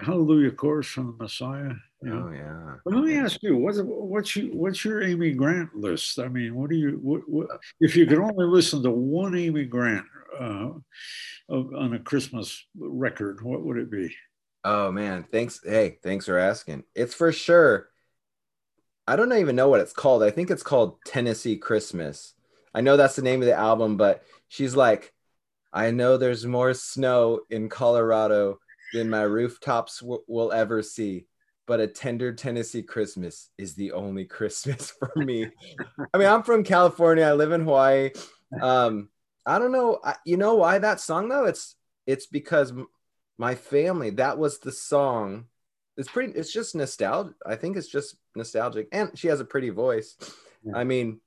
Hallelujah 0.00 0.50
chorus 0.50 0.88
from 0.88 1.06
the 1.06 1.22
Messiah. 1.22 1.72
You 2.02 2.10
know? 2.10 2.26
Oh 2.28 2.32
yeah. 2.32 2.74
But 2.84 2.94
let 2.94 3.04
me 3.04 3.16
ask 3.16 3.42
you, 3.42 3.56
what's 3.56 3.78
what's 3.80 4.34
your 4.34 4.46
what's 4.54 4.84
your 4.84 5.02
Amy 5.02 5.32
Grant 5.32 5.74
list? 5.74 6.18
I 6.18 6.26
mean, 6.26 6.56
what 6.56 6.68
do 6.68 6.76
you 6.76 6.98
what, 7.00 7.22
what 7.28 7.46
if 7.80 7.96
you 7.96 8.04
could 8.04 8.18
only 8.18 8.44
listen 8.44 8.82
to 8.82 8.90
one 8.90 9.36
Amy 9.36 9.64
Grant 9.64 10.04
uh, 10.38 10.70
on 11.48 11.94
a 11.94 11.98
Christmas 11.98 12.64
record, 12.78 13.42
what 13.42 13.62
would 13.62 13.76
it 13.76 13.90
be? 13.90 14.14
Oh 14.64 14.90
man, 14.90 15.24
thanks. 15.30 15.60
Hey, 15.64 15.98
thanks 16.02 16.26
for 16.26 16.38
asking. 16.38 16.84
It's 16.94 17.14
for 17.14 17.32
sure. 17.32 17.88
I 19.06 19.16
don't 19.16 19.32
even 19.34 19.56
know 19.56 19.68
what 19.68 19.80
it's 19.80 19.92
called. 19.92 20.22
I 20.22 20.30
think 20.30 20.50
it's 20.50 20.62
called 20.62 20.96
Tennessee 21.06 21.56
Christmas. 21.56 22.34
I 22.74 22.80
know 22.80 22.96
that's 22.96 23.16
the 23.16 23.22
name 23.22 23.40
of 23.40 23.46
the 23.46 23.54
album, 23.54 23.96
but 23.96 24.24
she's 24.48 24.74
like, 24.74 25.12
I 25.72 25.90
know 25.90 26.16
there's 26.16 26.46
more 26.46 26.74
snow 26.74 27.40
in 27.50 27.68
Colorado 27.68 28.58
than 28.92 29.10
my 29.10 29.22
rooftops 29.22 30.00
w- 30.00 30.22
will 30.28 30.52
ever 30.52 30.82
see, 30.82 31.26
but 31.66 31.80
a 31.80 31.86
tender 31.86 32.32
Tennessee 32.32 32.82
Christmas 32.82 33.50
is 33.58 33.74
the 33.74 33.92
only 33.92 34.24
Christmas 34.24 34.90
for 34.98 35.12
me. 35.16 35.48
I 36.12 36.18
mean, 36.18 36.28
I'm 36.28 36.42
from 36.42 36.64
California. 36.64 37.24
I 37.24 37.32
live 37.32 37.52
in 37.52 37.62
Hawaii. 37.62 38.10
Um, 38.60 39.08
I 39.46 39.58
don't 39.58 39.72
know. 39.72 39.98
I, 40.02 40.16
you 40.24 40.36
know 40.36 40.54
why 40.54 40.78
that 40.78 41.00
song 41.00 41.28
though? 41.28 41.44
It's 41.44 41.76
it's 42.06 42.26
because 42.26 42.72
my 43.38 43.54
family. 43.54 44.10
That 44.10 44.38
was 44.38 44.58
the 44.58 44.72
song. 44.72 45.46
It's 45.96 46.10
pretty. 46.10 46.32
It's 46.32 46.52
just 46.52 46.74
nostalgic. 46.74 47.34
I 47.44 47.56
think 47.56 47.76
it's 47.76 47.88
just 47.88 48.16
nostalgic, 48.34 48.88
and 48.92 49.16
she 49.18 49.28
has 49.28 49.40
a 49.40 49.44
pretty 49.44 49.70
voice. 49.70 50.16
Yeah. 50.64 50.76
I 50.76 50.84
mean, 50.84 51.20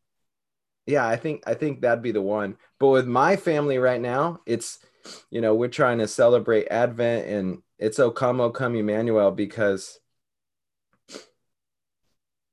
yeah, 0.88 1.08
I 1.08 1.18
think 1.18 1.44
I 1.46 1.54
think 1.54 1.82
that'd 1.82 2.02
be 2.02 2.12
the 2.12 2.22
one. 2.22 2.58
But 2.80 2.88
with 2.88 3.06
my 3.06 3.36
family 3.36 3.78
right 3.78 4.02
now, 4.02 4.40
it's 4.46 4.80
you 5.30 5.42
know 5.42 5.54
we're 5.54 5.68
trying 5.68 6.00
to 6.00 6.08
celebrate 6.08 6.68
Advent, 6.68 7.28
and 7.28 7.62
it's 7.78 8.00
O 8.00 8.10
come 8.10 8.40
O 8.40 8.50
come 8.50 8.76
Emmanuel 8.76 9.32
because 9.32 10.00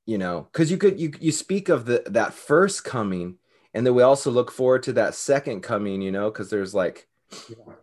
you 0.05 0.17
know 0.17 0.47
because 0.51 0.69
you 0.69 0.77
could 0.77 0.99
you 0.99 1.13
you 1.19 1.31
speak 1.31 1.69
of 1.69 1.85
the 1.85 2.03
that 2.07 2.33
first 2.33 2.83
coming 2.83 3.37
and 3.73 3.85
then 3.85 3.95
we 3.95 4.03
also 4.03 4.31
look 4.31 4.51
forward 4.51 4.83
to 4.83 4.93
that 4.93 5.15
second 5.15 5.61
coming 5.61 6.01
you 6.01 6.11
know 6.11 6.29
because 6.29 6.49
there's 6.49 6.73
like 6.75 7.07
yeah. 7.49 7.73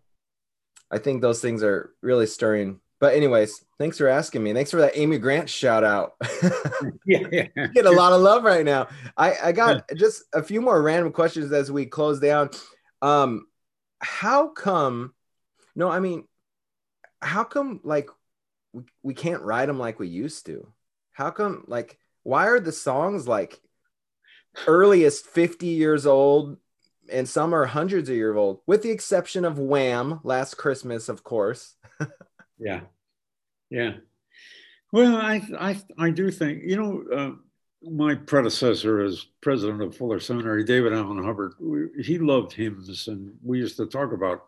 i 0.91 0.99
think 0.99 1.21
those 1.21 1.41
things 1.41 1.63
are 1.63 1.91
really 2.01 2.27
stirring 2.27 2.79
but 3.03 3.15
anyways 3.15 3.65
thanks 3.79 3.99
for 3.99 4.07
asking 4.07 4.45
me. 4.45 4.53
Thanks 4.53 4.71
for 4.71 4.77
that 4.77 4.97
amy 4.97 5.19
grant 5.19 5.51
shout 5.51 5.83
out. 5.83 6.15
Yeah, 7.05 7.27
yeah. 7.33 7.67
get 7.75 7.87
a 7.87 7.91
lot 7.91 8.13
of 8.13 8.21
love 8.21 8.45
right 8.45 8.65
now. 8.65 8.87
I 9.17 9.35
i 9.43 9.53
got 9.53 9.85
yeah. 9.91 9.97
just 9.97 10.23
a 10.33 10.41
few 10.41 10.61
more 10.61 10.81
random 10.81 11.13
questions 11.13 11.51
as 11.51 11.71
we 11.71 11.85
close 11.87 12.21
down. 12.21 12.51
Um 13.03 13.47
how 13.99 14.49
come 14.49 15.15
no 15.75 15.89
i 15.89 15.99
mean 15.99 16.29
how 17.21 17.43
come 17.43 17.81
like 17.83 18.09
we, 18.73 18.85
we 19.03 19.15
can't 19.15 19.43
write 19.43 19.67
them 19.67 19.81
like 19.81 19.99
we 19.99 20.07
used 20.07 20.47
to? 20.47 20.69
How 21.13 21.33
come 21.33 21.65
like 21.67 21.99
why 22.23 22.47
are 22.47 22.61
the 22.61 22.71
songs 22.71 23.27
like 23.27 23.61
earliest 24.69 25.27
50 25.27 25.67
years 25.67 26.07
old 26.07 26.57
and 27.11 27.29
some 27.29 27.53
are 27.53 27.67
hundreds 27.67 28.09
of 28.09 28.15
years 28.15 28.37
old 28.37 28.61
with 28.65 28.83
the 28.83 28.93
exception 28.93 29.45
of 29.45 29.59
wham! 29.59 30.21
Last 30.23 30.55
christmas 30.55 31.09
of 31.09 31.25
course 31.25 31.75
yeah 32.63 32.81
yeah 33.71 33.93
well 34.93 35.17
i 35.17 35.43
i, 35.59 35.81
I 35.99 36.11
do 36.11 36.31
think 36.31 36.63
you 36.65 36.77
know 36.77 37.05
uh, 37.15 37.91
my 37.91 38.15
predecessor 38.15 39.01
as 39.01 39.27
president 39.41 39.83
of 39.83 39.97
fuller 39.97 40.21
seminary 40.21 40.65
david 40.65 40.93
allan 40.93 41.23
hubbard 41.23 41.55
we, 41.61 41.89
he 42.03 42.19
loved 42.19 42.53
hymns 42.53 43.09
and 43.09 43.33
we 43.43 43.59
used 43.59 43.77
to 43.79 43.87
talk 43.87 44.13
about 44.13 44.43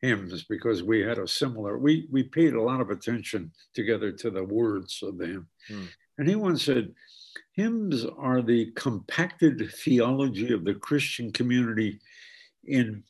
hymns 0.00 0.44
because 0.44 0.82
we 0.82 1.00
had 1.00 1.18
a 1.18 1.28
similar, 1.28 1.78
we, 1.78 2.06
we 2.10 2.22
paid 2.22 2.54
a 2.54 2.62
lot 2.62 2.80
of 2.80 2.90
attention 2.90 3.50
together 3.74 4.12
to 4.12 4.30
the 4.30 4.44
words 4.44 5.00
of 5.02 5.18
the 5.18 5.26
hymn. 5.26 5.46
Mm. 5.70 5.88
And 6.18 6.28
he 6.28 6.34
once 6.34 6.64
said, 6.64 6.92
hymns 7.52 8.04
are 8.18 8.42
the 8.42 8.72
compacted 8.72 9.70
theology 9.72 10.52
of 10.52 10.64
the 10.64 10.74
Christian 10.74 11.32
community 11.32 12.00
in 12.64 13.02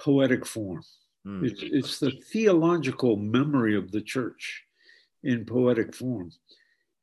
poetic 0.00 0.46
form. 0.46 0.82
Mm. 1.28 1.44
It's, 1.44 1.62
it's 1.62 1.98
the 1.98 2.12
theological 2.32 3.16
memory 3.16 3.76
of 3.76 3.92
the 3.92 4.00
church 4.00 4.64
in 5.22 5.44
poetic 5.44 5.94
form. 5.94 6.32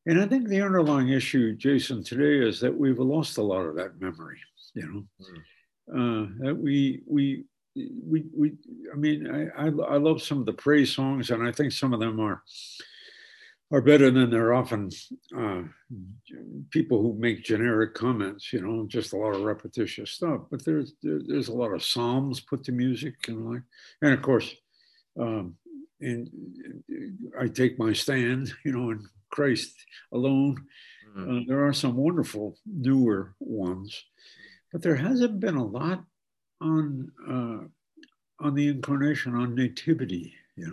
And 0.08 0.20
I 0.20 0.28
think 0.28 0.48
the 0.48 0.62
underlying 0.62 1.10
issue, 1.10 1.56
Jason, 1.56 2.04
today 2.04 2.48
is 2.48 2.60
that 2.60 2.76
we've 2.76 3.00
lost 3.00 3.38
a 3.38 3.44
lot 3.44 3.66
of 3.66 3.76
that 3.76 4.00
memory. 4.00 4.40
You 4.74 4.88
know, 4.88 5.94
mm. 5.94 6.26
uh, 6.26 6.46
that 6.46 6.56
we 6.58 7.02
we 7.08 7.46
we 7.76 8.26
we. 8.36 8.54
I 8.92 8.96
mean, 8.96 9.52
I, 9.58 9.66
I 9.66 9.68
I 9.68 9.98
love 9.98 10.22
some 10.22 10.40
of 10.40 10.46
the 10.46 10.54
praise 10.54 10.94
songs, 10.94 11.32
and 11.32 11.48
I 11.48 11.52
think 11.52 11.72
some 11.72 11.94
of 11.94 12.00
them 12.00 12.20
are 12.20 12.44
are 13.72 13.82
better 13.82 14.12
than 14.12 14.30
they're 14.30 14.54
often 14.54 14.90
uh, 15.36 15.64
people 16.70 17.02
who 17.02 17.16
make 17.20 17.44
generic 17.44 17.94
comments. 17.94 18.54
You 18.54 18.62
know, 18.62 18.86
just 18.88 19.14
a 19.14 19.18
lot 19.18 19.36
of 19.36 19.42
repetitious 19.42 20.12
stuff. 20.12 20.42
But 20.50 20.64
there's 20.64 20.94
there, 21.02 21.20
there's 21.26 21.48
a 21.48 21.54
lot 21.54 21.74
of 21.74 21.84
psalms 21.84 22.40
put 22.40 22.64
to 22.66 22.72
music, 22.72 23.16
and 23.28 23.50
like, 23.50 23.64
and 24.02 24.14
of 24.14 24.22
course. 24.22 24.54
Um, 25.20 25.56
and 26.02 26.30
I 27.40 27.48
take 27.48 27.80
my 27.80 27.94
stand, 27.94 28.54
you 28.66 28.74
know, 28.74 28.92
in 28.92 29.08
Christ 29.30 29.74
alone. 30.12 30.66
Mm-hmm. 31.18 31.38
Uh, 31.38 31.42
there 31.48 31.66
are 31.66 31.74
some 31.74 31.96
wonderful 31.96 32.58
newer 32.66 33.34
ones, 33.40 34.04
but 34.72 34.82
there 34.82 34.98
hasn't 34.98 35.40
been 35.40 35.56
a 35.56 35.66
lot 35.66 36.04
on 36.62 37.12
uh, 37.28 38.46
on 38.46 38.56
the 38.56 38.68
incarnation, 38.68 39.36
on 39.36 39.56
nativity, 39.56 40.34
you 40.56 40.68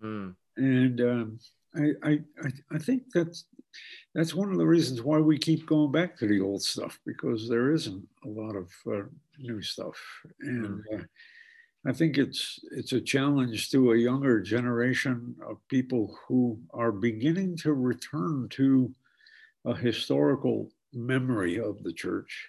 know. 0.00 0.06
Mm. 0.08 0.34
And 0.56 1.00
um, 1.00 1.38
I, 1.74 1.92
I 2.02 2.18
I 2.70 2.78
think 2.78 3.04
that's 3.14 3.46
that's 4.14 4.34
one 4.34 4.52
of 4.52 4.58
the 4.58 4.66
reasons 4.66 5.02
why 5.02 5.18
we 5.18 5.38
keep 5.38 5.66
going 5.66 5.92
back 5.92 6.16
to 6.18 6.26
the 6.26 6.40
old 6.40 6.62
stuff 6.62 6.98
because 7.06 7.48
there 7.48 7.72
isn't 7.72 8.06
a 8.24 8.28
lot 8.28 8.56
of 8.56 8.70
uh, 8.86 9.06
new 9.38 9.62
stuff, 9.62 9.96
and 10.40 10.84
mm. 10.92 11.06
I 11.86 11.92
think 11.92 12.18
it's 12.18 12.60
it's 12.72 12.92
a 12.92 13.00
challenge 13.00 13.70
to 13.70 13.92
a 13.92 13.96
younger 13.98 14.40
generation 14.40 15.34
of 15.46 15.66
people 15.68 16.16
who 16.28 16.60
are 16.74 16.92
beginning 16.92 17.56
to 17.58 17.72
return 17.72 18.48
to 18.50 18.94
a 19.64 19.74
historical 19.74 20.70
memory 20.92 21.58
of 21.58 21.82
the 21.82 21.92
church 21.92 22.48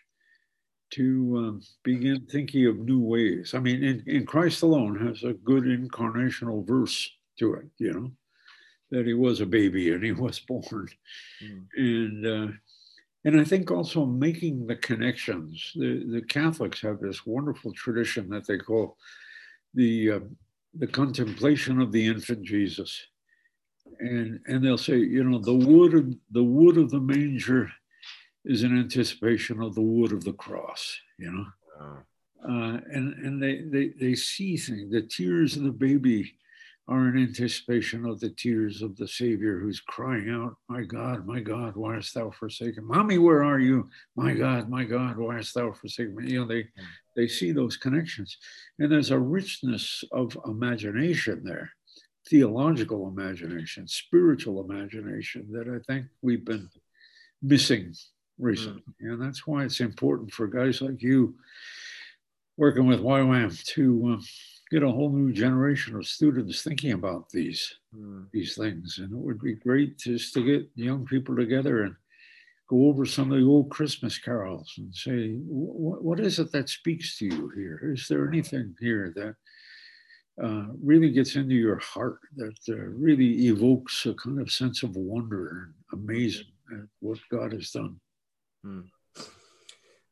to 0.92 1.38
um, 1.38 1.62
begin 1.84 2.26
thinking 2.30 2.68
of 2.68 2.78
new 2.78 3.00
ways. 3.00 3.54
I 3.56 3.60
mean, 3.60 3.84
in, 3.84 4.04
in 4.06 4.26
Christ 4.26 4.62
alone 4.62 4.96
has 5.08 5.24
a 5.24 5.34
good 5.34 5.64
incarnational 5.64 6.68
verse 6.68 7.10
to 7.40 7.56
it, 7.56 7.66
you 7.80 7.94
know, 7.94 8.12
that 8.94 9.08
he 9.08 9.14
was 9.16 9.42
a 9.42 9.46
baby 9.46 9.92
and 9.92 10.04
he 10.04 10.12
was 10.12 10.40
born. 10.48 10.88
Mm. 11.44 11.66
And 11.76 12.26
uh, 12.26 12.54
and 13.26 13.40
I 13.40 13.44
think 13.44 13.72
also 13.72 14.06
making 14.06 14.68
the 14.68 14.76
connections. 14.76 15.72
The, 15.76 16.06
the 16.06 16.22
Catholics 16.22 16.82
have 16.82 17.00
this 17.00 17.26
wonderful 17.26 17.72
tradition 17.74 18.30
that 18.30 18.46
they 18.46 18.58
call 18.58 18.98
the 19.74 20.12
uh, 20.12 20.20
the 20.76 20.88
contemplation 20.88 21.80
of 21.82 21.92
the 21.92 22.06
infant 22.06 22.44
Jesus, 22.44 23.08
and 24.00 24.40
and 24.48 24.64
they'll 24.64 24.78
say, 24.78 24.98
you 24.98 25.24
know, 25.24 25.40
the 25.40 25.54
wood 25.54 25.94
of 25.96 26.14
the 26.32 26.44
wood 26.44 26.78
of 26.78 26.92
the 26.92 27.00
manger 27.00 27.72
is 28.46 28.64
an 28.64 28.78
anticipation 28.78 29.62
of 29.62 29.74
the 29.74 29.82
wood 29.82 30.12
of 30.12 30.24
the 30.26 30.34
cross, 30.34 31.00
you 31.18 31.32
know, 31.32 31.46
uh, 32.48 32.80
and 32.92 33.14
and 33.14 33.42
they 33.42 33.62
they 33.62 33.94
they 34.00 34.16
see 34.16 34.58
things. 34.58 34.92
The 34.92 35.02
tears 35.02 35.56
of 35.56 35.64
the 35.64 35.72
baby 35.72 36.36
are 36.88 37.08
in 37.08 37.18
anticipation 37.18 38.06
of 38.06 38.20
the 38.20 38.30
tears 38.30 38.82
of 38.82 38.96
the 38.98 39.08
Savior 39.08 39.60
who's 39.60 39.80
crying 39.80 40.30
out, 40.30 40.56
My 40.68 40.84
God, 40.84 41.26
my 41.26 41.40
God, 41.40 41.76
why 41.76 41.96
hast 41.96 42.14
thou 42.14 42.30
forsaken? 42.30 42.86
Mommy, 42.86 43.18
where 43.18 43.44
are 43.44 43.60
you? 43.60 43.90
My 44.16 44.34
God, 44.34 44.70
my 44.70 44.84
God, 44.84 45.18
why 45.18 45.38
hast 45.38 45.54
thou 45.54 45.72
forsaken 45.72 46.16
me? 46.16 46.32
You 46.32 46.42
know, 46.42 46.48
they 46.48 46.64
hmm. 46.64 46.84
they 47.16 47.28
see 47.28 47.52
those 47.52 47.78
connections. 47.78 48.38
And 48.80 48.92
there's 48.92 49.12
a 49.12 49.20
richness 49.20 50.04
of 50.12 50.38
imagination 50.46 51.44
there, 51.44 51.72
theological 52.30 53.08
imagination, 53.08 53.88
spiritual 53.88 54.64
imagination 54.70 55.48
that 55.52 55.68
I 55.70 55.80
think 55.92 56.08
we've 56.22 56.46
been 56.46 56.70
missing 57.42 57.94
recently. 58.40 58.82
Mm. 59.04 59.14
And 59.14 59.22
that's 59.22 59.46
why 59.46 59.64
it's 59.64 59.80
important 59.80 60.32
for 60.32 60.48
guys 60.48 60.82
like 60.82 61.02
you 61.02 61.36
working 62.58 62.86
with 62.86 63.02
YWAM 63.02 63.64
to 63.66 64.18
uh, 64.18 64.24
get 64.74 64.82
a 64.82 64.92
whole 64.92 65.12
new 65.12 65.32
generation 65.32 65.96
of 65.96 66.08
students 66.08 66.64
thinking 66.64 66.94
about 66.94 67.30
these 67.30 67.76
mm. 67.96 68.26
these 68.34 68.56
things. 68.56 68.98
And 68.98 69.12
it 69.12 69.18
would 69.18 69.40
be 69.40 69.54
great 69.54 70.00
just 70.00 70.34
to 70.34 70.44
get 70.44 70.68
young 70.76 71.06
people 71.06 71.36
together 71.36 71.84
and 71.84 71.96
go 72.68 72.88
over 72.88 73.06
some 73.06 73.32
of 73.32 73.38
the 73.38 73.46
old 73.46 73.70
Christmas 73.70 74.18
carols 74.18 74.74
and 74.78 74.94
say, 74.96 75.36
what 75.46 76.20
is 76.20 76.40
it 76.40 76.52
that 76.54 76.70
speaks 76.70 77.18
to 77.20 77.26
you 77.26 77.52
here? 77.56 77.94
Is 77.94 78.08
there 78.08 78.28
anything 78.28 78.74
here 78.80 79.14
that 79.16 79.36
uh, 80.44 80.66
really 80.82 81.12
gets 81.12 81.36
into 81.36 81.54
your 81.54 81.78
heart, 81.78 82.20
that 82.38 82.58
uh, 82.70 82.76
really 83.08 83.46
evokes 83.46 84.08
a 84.08 84.16
kind 84.16 84.42
of 84.42 84.52
sense 84.52 84.82
of 84.82 84.96
wonder 84.96 85.68
and 85.92 86.02
amazement 86.02 86.48
at 86.72 86.88
what 87.00 87.20
God 87.30 87.54
has 87.54 87.70
done? 87.70 88.00
Mm. 88.66 88.86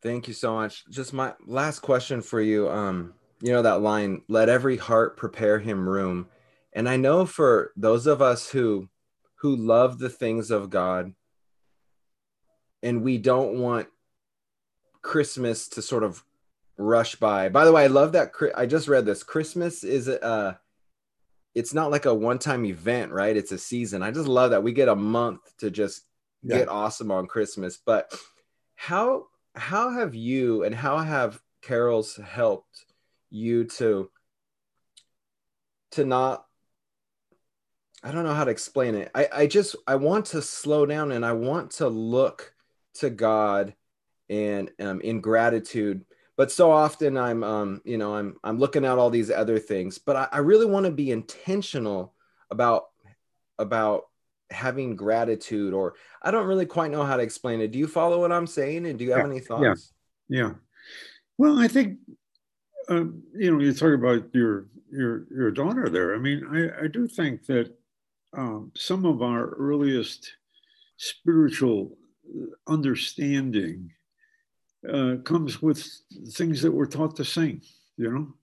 Thank 0.03 0.27
you 0.27 0.35
so 0.35 0.53
much. 0.53 0.83
Just 0.91 1.13
my 1.13 1.33
last 1.47 1.79
question 1.79 2.21
for 2.21 2.41
you. 2.41 2.69
Um, 2.69 3.13
you 3.41 3.51
know 3.51 3.61
that 3.61 3.81
line 3.81 4.21
let 4.27 4.49
every 4.49 4.77
heart 4.77 5.17
prepare 5.17 5.59
him 5.59 5.87
room. 5.87 6.27
And 6.73 6.87
i 6.87 6.95
know 6.95 7.25
for 7.25 7.71
those 7.75 8.07
of 8.07 8.21
us 8.21 8.49
who 8.49 8.87
who 9.35 9.55
love 9.55 9.99
the 9.99 10.09
things 10.09 10.51
of 10.51 10.69
god 10.69 11.13
and 12.83 13.01
we 13.03 13.17
don't 13.17 13.59
want 13.59 13.87
christmas 15.01 15.67
to 15.69 15.81
sort 15.81 16.03
of 16.03 16.23
rush 16.77 17.15
by. 17.15 17.49
By 17.49 17.65
the 17.65 17.71
way 17.71 17.83
i 17.83 17.87
love 17.87 18.13
that 18.13 18.31
i 18.55 18.65
just 18.65 18.87
read 18.87 19.05
this. 19.05 19.23
Christmas 19.23 19.83
is 19.83 20.07
uh 20.07 20.55
it's 21.53 21.73
not 21.73 21.91
like 21.91 22.05
a 22.05 22.13
one-time 22.13 22.65
event 22.65 23.11
right? 23.11 23.35
It's 23.35 23.51
a 23.51 23.57
season. 23.57 24.01
I 24.03 24.11
just 24.11 24.27
love 24.27 24.51
that 24.51 24.63
we 24.63 24.71
get 24.71 24.87
a 24.87 24.95
month 24.95 25.41
to 25.57 25.69
just 25.69 26.03
yeah. 26.43 26.59
get 26.59 26.69
awesome 26.69 27.11
on 27.11 27.27
christmas. 27.27 27.77
But 27.85 28.13
how 28.75 29.25
how 29.55 29.91
have 29.91 30.15
you 30.15 30.63
and 30.63 30.73
how 30.73 30.99
have 30.99 31.41
carols 31.61 32.15
helped 32.15 32.85
you 33.31 33.63
to 33.63 34.09
to 35.91 36.05
not 36.05 36.45
I 38.03 38.11
don't 38.11 38.23
know 38.23 38.33
how 38.33 38.45
to 38.45 38.51
explain 38.51 38.95
it. 38.95 39.11
I, 39.13 39.27
I 39.31 39.47
just 39.47 39.75
I 39.85 39.95
want 39.95 40.25
to 40.27 40.41
slow 40.41 40.85
down 40.85 41.11
and 41.11 41.25
I 41.25 41.33
want 41.33 41.71
to 41.71 41.87
look 41.87 42.53
to 42.95 43.09
God 43.09 43.75
and 44.29 44.71
um, 44.79 45.01
in 45.01 45.21
gratitude. 45.21 46.03
But 46.35 46.51
so 46.51 46.71
often 46.71 47.15
I'm 47.15 47.43
um, 47.43 47.81
you 47.85 47.97
know, 47.97 48.15
I'm 48.15 48.37
I'm 48.43 48.57
looking 48.57 48.85
at 48.85 48.97
all 48.97 49.11
these 49.11 49.29
other 49.29 49.59
things, 49.59 49.99
but 49.99 50.15
I, 50.15 50.27
I 50.31 50.37
really 50.39 50.65
want 50.65 50.85
to 50.87 50.91
be 50.91 51.11
intentional 51.11 52.15
about 52.49 52.85
about 53.59 54.05
having 54.49 54.95
gratitude 54.95 55.73
or 55.73 55.93
I 56.21 56.31
don't 56.31 56.47
really 56.47 56.65
quite 56.65 56.91
know 56.91 57.03
how 57.03 57.17
to 57.17 57.23
explain 57.23 57.61
it. 57.61 57.71
Do 57.71 57.79
you 57.79 57.87
follow 57.87 58.19
what 58.19 58.31
I'm 58.31 58.47
saying? 58.47 58.85
And 58.87 58.97
do 58.97 59.05
you 59.05 59.11
have 59.11 59.19
yeah, 59.19 59.31
any 59.31 59.39
thoughts? 59.39 59.93
Yeah. 60.27 60.43
Yeah. 60.43 60.53
Well, 61.37 61.59
I 61.59 61.67
think 61.67 61.99
um, 62.89 63.23
you 63.35 63.51
know, 63.51 63.61
you 63.61 63.73
talk 63.73 63.93
about 63.93 64.33
your 64.33 64.67
your 64.91 65.25
your 65.31 65.51
daughter 65.51 65.89
there. 65.89 66.15
I 66.15 66.19
mean, 66.19 66.45
I, 66.51 66.85
I 66.85 66.87
do 66.87 67.07
think 67.07 67.45
that 67.45 67.73
um, 68.33 68.71
some 68.75 69.05
of 69.05 69.21
our 69.21 69.49
earliest 69.49 70.31
spiritual 70.97 71.97
understanding 72.67 73.91
uh, 74.91 75.15
comes 75.23 75.61
with 75.61 75.87
things 76.29 76.61
that 76.61 76.71
we're 76.71 76.85
taught 76.85 77.15
to 77.17 77.25
sing. 77.25 77.61
You 77.97 78.11
know, 78.11 78.33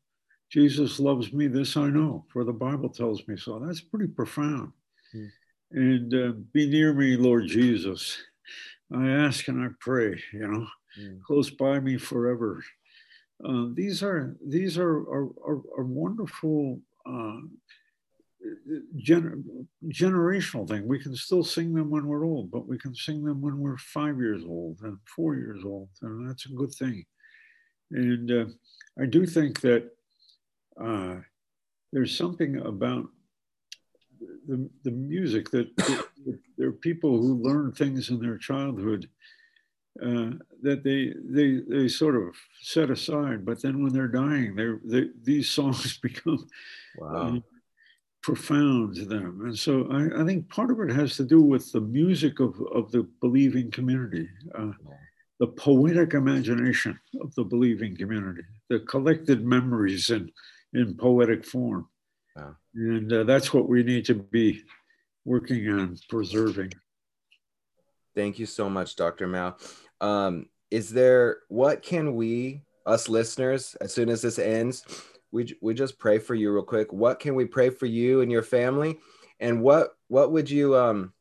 Jesus 0.50 1.00
loves 1.00 1.32
me. 1.32 1.46
This 1.46 1.76
I 1.76 1.88
know, 1.88 2.24
for 2.32 2.44
the 2.44 2.52
Bible 2.52 2.88
tells 2.88 3.26
me 3.26 3.36
so. 3.36 3.58
That's 3.58 3.80
pretty 3.80 4.06
profound. 4.06 4.72
Mm. 5.14 5.30
And 5.70 6.14
uh, 6.14 6.32
be 6.52 6.68
near 6.68 6.92
me, 6.92 7.16
Lord 7.16 7.46
Jesus. 7.46 8.18
I 8.94 9.08
ask 9.08 9.48
and 9.48 9.62
I 9.62 9.68
pray. 9.80 10.20
You 10.32 10.48
know, 10.48 10.66
mm. 11.00 11.22
close 11.22 11.50
by 11.50 11.80
me 11.80 11.96
forever. 11.96 12.62
Uh, 13.44 13.66
these 13.72 14.02
are 14.02 14.36
these 14.44 14.76
are 14.78 14.98
are, 14.98 15.28
are, 15.46 15.62
are 15.78 15.84
wonderful 15.84 16.80
uh, 17.06 17.40
gener- 18.96 19.42
generational 19.86 20.68
thing. 20.68 20.86
We 20.86 20.98
can 20.98 21.14
still 21.14 21.44
sing 21.44 21.72
them 21.72 21.90
when 21.90 22.06
we're 22.06 22.24
old, 22.24 22.50
but 22.50 22.66
we 22.66 22.78
can 22.78 22.94
sing 22.94 23.24
them 23.24 23.40
when 23.40 23.58
we're 23.58 23.78
five 23.78 24.18
years 24.18 24.42
old 24.44 24.78
and 24.82 24.98
four 25.14 25.36
years 25.36 25.62
old, 25.64 25.88
and 26.02 26.28
that's 26.28 26.46
a 26.46 26.52
good 26.52 26.72
thing. 26.72 27.04
And 27.90 28.30
uh, 28.30 28.44
I 29.00 29.06
do 29.06 29.24
think 29.24 29.60
that 29.60 29.90
uh, 30.80 31.16
there's 31.92 32.16
something 32.16 32.56
about 32.58 33.06
the, 34.46 34.68
the 34.84 34.90
music 34.90 35.50
that, 35.50 35.74
that 35.76 36.38
there 36.56 36.68
are 36.68 36.72
people 36.72 37.18
who 37.18 37.42
learn 37.42 37.72
things 37.72 38.10
in 38.10 38.20
their 38.20 38.36
childhood 38.36 39.08
uh, 40.02 40.30
that 40.62 40.82
they 40.84 41.12
they 41.24 41.60
they 41.68 41.88
sort 41.88 42.16
of 42.16 42.34
set 42.62 42.90
aside. 42.90 43.44
But 43.44 43.62
then 43.62 43.82
when 43.82 43.92
they're 43.92 44.08
dying, 44.08 44.54
they're, 44.54 44.80
they 44.84 45.06
these 45.22 45.48
songs 45.58 45.98
become 45.98 46.46
Wow. 46.98 47.36
uh, 47.36 47.40
profound 48.22 48.96
to 48.96 49.04
them. 49.04 49.42
And 49.44 49.56
so 49.58 49.86
I, 49.90 50.22
I 50.22 50.24
think 50.26 50.48
part 50.48 50.70
of 50.70 50.80
it 50.80 50.90
has 50.90 51.16
to 51.16 51.24
do 51.24 51.40
with 51.40 51.70
the 51.72 51.80
music 51.80 52.40
of, 52.40 52.60
of 52.74 52.90
the 52.90 53.06
believing 53.20 53.70
community, 53.70 54.28
uh, 54.58 54.72
the 55.38 55.46
poetic 55.46 56.14
imagination 56.14 56.98
of 57.20 57.34
the 57.36 57.44
believing 57.44 57.96
community, 57.96 58.42
the 58.68 58.80
collected 58.80 59.44
memories 59.46 60.10
in, 60.10 60.30
in 60.74 60.96
poetic 60.96 61.44
form. 61.46 61.88
Wow. 62.36 62.56
And 62.74 63.12
uh, 63.12 63.24
that's 63.24 63.54
what 63.54 63.68
we 63.68 63.82
need 63.84 64.04
to 64.06 64.14
be 64.14 64.62
working 65.24 65.68
on 65.68 65.96
preserving. 66.08 66.72
Thank 68.16 68.38
you 68.38 68.46
so 68.46 68.68
much, 68.68 68.96
Dr. 68.96 69.28
Mouw. 69.28 69.54
Um, 70.00 70.46
is 70.70 70.90
there 70.90 71.38
what 71.48 71.82
can 71.82 72.14
we, 72.14 72.62
us 72.86 73.08
listeners, 73.08 73.74
as 73.80 73.92
soon 73.92 74.08
as 74.08 74.22
this 74.22 74.38
ends, 74.38 74.84
we 75.30 75.54
we 75.60 75.74
just 75.74 75.98
pray 75.98 76.18
for 76.18 76.34
you 76.34 76.52
real 76.52 76.62
quick. 76.62 76.92
What 76.92 77.20
can 77.20 77.34
we 77.34 77.44
pray 77.44 77.70
for 77.70 77.86
you 77.86 78.22
and 78.22 78.32
your 78.32 78.42
family? 78.42 78.98
And 79.40 79.62
what 79.62 79.90
what 80.08 80.32
would 80.32 80.50
you 80.50 80.76
um 80.76 81.12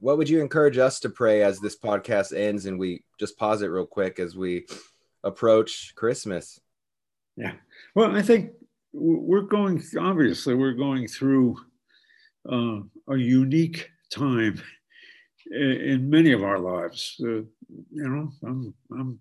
what 0.00 0.18
would 0.18 0.28
you 0.28 0.40
encourage 0.40 0.78
us 0.78 1.00
to 1.00 1.10
pray 1.10 1.42
as 1.42 1.60
this 1.60 1.78
podcast 1.78 2.36
ends 2.36 2.66
and 2.66 2.78
we 2.78 3.04
just 3.18 3.38
pause 3.38 3.62
it 3.62 3.66
real 3.66 3.86
quick 3.86 4.18
as 4.18 4.34
we 4.34 4.66
approach 5.22 5.94
Christmas? 5.94 6.58
Yeah. 7.36 7.52
Well, 7.94 8.16
I 8.16 8.22
think 8.22 8.52
we're 8.92 9.42
going, 9.42 9.82
obviously, 9.98 10.54
we're 10.54 10.72
going 10.72 11.06
through 11.06 11.56
uh, 12.50 12.80
a 13.08 13.16
unique 13.16 13.90
time 14.10 14.60
in 15.50 16.08
many 16.08 16.32
of 16.32 16.42
our 16.42 16.58
lives. 16.58 17.20
You 17.92 18.08
know, 18.08 18.30
I'm, 18.46 18.74
I'm 18.92 19.18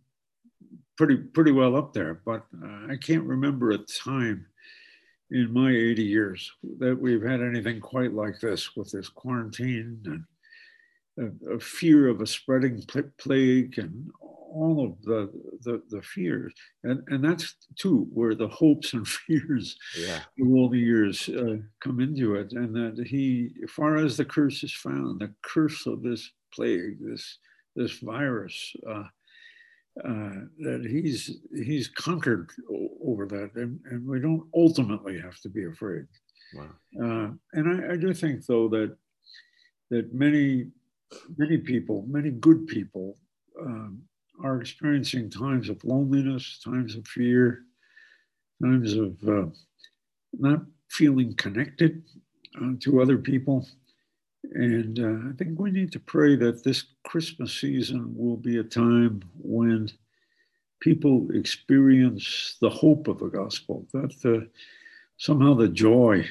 pretty, 0.97 1.17
pretty 1.17 1.51
well 1.51 1.75
up 1.75 1.93
there, 1.93 2.21
but 2.25 2.45
uh, 2.63 2.87
I 2.91 2.97
can't 3.01 3.23
remember 3.23 3.71
a 3.71 3.77
time 3.77 4.45
in 5.31 5.53
my 5.53 5.69
80 5.71 6.03
years 6.03 6.51
that 6.79 6.99
we've 6.99 7.21
had 7.23 7.41
anything 7.41 7.79
quite 7.79 8.13
like 8.13 8.39
this 8.39 8.75
with 8.75 8.91
this 8.91 9.09
quarantine 9.09 10.01
and 10.05 10.23
a, 11.49 11.53
a 11.55 11.59
fear 11.59 12.07
of 12.07 12.21
a 12.21 12.27
spreading 12.27 12.83
plague 13.19 13.77
and 13.77 14.09
all 14.19 14.83
of 14.83 14.99
the, 15.03 15.29
the, 15.61 15.81
the 15.91 16.01
fears. 16.01 16.51
And, 16.83 17.03
and 17.09 17.23
that's 17.23 17.55
too 17.77 18.07
where 18.11 18.33
the 18.33 18.47
hopes 18.47 18.93
and 18.93 19.07
fears 19.27 19.77
Yeah. 19.95 20.21
of 20.41 20.47
all 20.51 20.69
the 20.69 20.79
years 20.79 21.29
uh, 21.29 21.57
come 21.81 21.99
into 21.99 22.33
it. 22.35 22.53
And 22.53 22.73
that 22.75 23.05
he, 23.05 23.51
as 23.63 23.69
far 23.69 23.97
as 23.97 24.17
the 24.17 24.25
curse 24.25 24.63
is 24.63 24.73
found, 24.73 25.19
the 25.21 25.31
curse 25.43 25.85
of 25.85 26.01
this 26.01 26.31
plague, 26.51 26.97
this, 26.99 27.37
this 27.79 27.95
virus, 28.15 28.55
uh, 28.93 29.07
uh, 30.09 30.35
that 30.65 30.81
he's 30.93 31.21
he's 31.67 31.87
conquered 32.07 32.47
over 33.09 33.23
that, 33.33 33.49
and, 33.61 33.79
and 33.89 33.99
we 34.11 34.19
don't 34.25 34.45
ultimately 34.63 35.15
have 35.25 35.37
to 35.43 35.49
be 35.57 35.63
afraid. 35.73 36.05
Wow. 36.55 36.73
Uh, 37.03 37.27
and 37.57 37.65
I, 37.73 37.93
I 37.93 37.97
do 38.03 38.13
think, 38.13 38.45
though, 38.45 38.67
that 38.75 38.91
that 39.91 40.05
many 40.25 40.67
many 41.41 41.57
people, 41.71 41.97
many 42.07 42.31
good 42.47 42.61
people, 42.75 43.17
um, 43.65 43.91
are 44.43 44.61
experiencing 44.61 45.29
times 45.29 45.69
of 45.69 45.83
loneliness, 45.83 46.45
times 46.63 46.95
of 46.95 47.03
fear, 47.07 47.63
times 48.63 48.93
of 49.05 49.11
uh, 49.27 49.47
not 50.33 50.61
feeling 50.89 51.33
connected 51.35 52.03
uh, 52.61 52.73
to 52.83 53.01
other 53.01 53.17
people. 53.17 53.67
And 54.43 54.99
uh, 54.99 55.29
I 55.29 55.33
think 55.37 55.59
we 55.59 55.71
need 55.71 55.91
to 55.91 55.99
pray 55.99 56.35
that 56.37 56.63
this 56.63 56.85
Christmas 57.03 57.59
season 57.59 58.13
will 58.15 58.37
be 58.37 58.57
a 58.57 58.63
time 58.63 59.21
when 59.37 59.89
people 60.79 61.27
experience 61.33 62.55
the 62.61 62.69
hope 62.69 63.07
of 63.07 63.19
the 63.19 63.27
gospel, 63.27 63.85
that 63.93 64.49
somehow 65.17 65.53
the 65.53 65.67
joy 65.67 66.25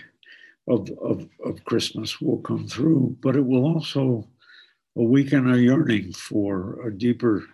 of, 0.69 0.91
of, 1.03 1.29
of 1.45 1.65
Christmas 1.65 2.21
will 2.21 2.39
come 2.39 2.67
through, 2.67 3.17
but 3.21 3.37
it 3.37 3.45
will 3.45 3.67
also 3.67 4.27
awaken 4.97 5.53
a 5.53 5.57
yearning 5.57 6.13
for 6.13 6.87
a 6.87 6.97
deeper 6.97 7.45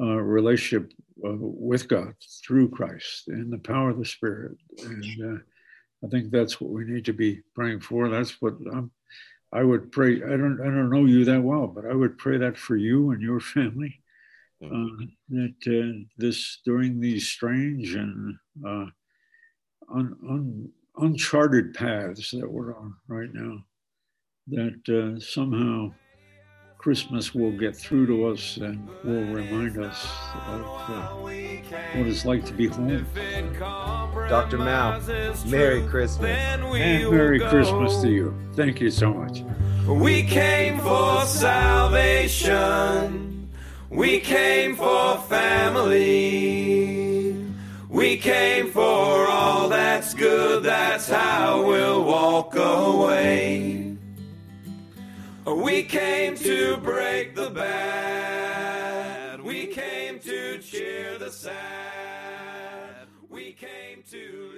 uh, 0.00 0.16
relationship 0.16 0.92
uh, 1.24 1.36
with 1.38 1.86
God 1.88 2.14
through 2.44 2.70
Christ 2.70 3.28
and 3.28 3.52
the 3.52 3.58
power 3.58 3.90
of 3.90 3.98
the 3.98 4.04
Spirit. 4.04 4.56
And 4.84 5.36
uh, 5.36 5.40
I 6.04 6.08
think 6.08 6.30
that's 6.30 6.60
what 6.60 6.70
we 6.70 6.84
need 6.84 7.04
to 7.04 7.12
be 7.12 7.42
praying 7.54 7.80
for. 7.80 8.08
That's 8.08 8.40
what 8.40 8.54
I'm, 8.72 8.90
I 9.52 9.62
would 9.62 9.92
pray. 9.92 10.16
I 10.22 10.36
don't, 10.36 10.60
I 10.60 10.64
don't 10.64 10.90
know 10.90 11.04
you 11.04 11.24
that 11.26 11.42
well, 11.42 11.66
but 11.66 11.84
I 11.84 11.94
would 11.94 12.16
pray 12.18 12.38
that 12.38 12.56
for 12.56 12.76
you 12.76 13.10
and 13.10 13.20
your 13.20 13.40
family. 13.54 13.98
Uh, 14.64 15.06
that 15.28 15.54
uh, 15.66 16.06
this 16.18 16.60
during 16.64 17.00
these 17.00 17.28
strange 17.28 17.96
and 17.96 18.36
uh, 18.64 18.86
un, 19.92 20.16
un, 20.30 20.68
uncharted 20.98 21.74
paths 21.74 22.30
that 22.30 22.48
we're 22.48 22.76
on 22.76 22.94
right 23.08 23.30
now, 23.32 23.58
that 24.46 24.88
uh, 24.88 25.18
somehow 25.18 25.92
Christmas 26.82 27.32
will 27.32 27.52
get 27.52 27.76
through 27.76 28.08
to 28.08 28.26
us 28.26 28.56
and 28.56 28.88
will 29.04 29.24
remind 29.26 29.78
us 29.78 30.04
of 30.48 30.62
uh, 30.90 31.10
what 31.14 31.32
it's 32.08 32.24
like 32.24 32.44
to 32.44 32.52
be 32.52 32.66
home. 32.66 33.06
Dr. 34.28 34.58
Mouw, 34.58 34.98
Merry 35.48 35.86
Christmas. 35.86 36.28
And 36.28 36.62
Merry 36.72 37.38
Christmas 37.38 38.02
to 38.02 38.10
you. 38.10 38.34
Thank 38.56 38.80
you 38.80 38.90
so 38.90 39.14
much. 39.14 39.44
We 39.86 40.24
came 40.24 40.80
for 40.80 41.24
salvation. 41.24 42.50
We 43.88 44.18
came 44.18 44.74
for 44.74 45.18
family. 45.28 47.12
We 47.88 48.16
came 48.16 48.72
for 48.72 48.82
all 49.28 49.68
that's 49.68 50.14
good. 50.14 50.64
That's 50.64 51.08
how 51.08 51.64
we'll 51.64 52.02
walk 52.02 52.56
away. 52.56 53.81
We 55.44 55.82
came 55.82 56.36
to 56.36 56.76
break 56.76 57.34
the 57.34 57.50
bad. 57.50 59.40
We 59.42 59.66
came 59.66 60.20
to 60.20 60.58
cheer 60.58 61.18
the 61.18 61.32
sad. 61.32 63.08
We 63.28 63.50
came 63.52 64.04
to 64.12 64.52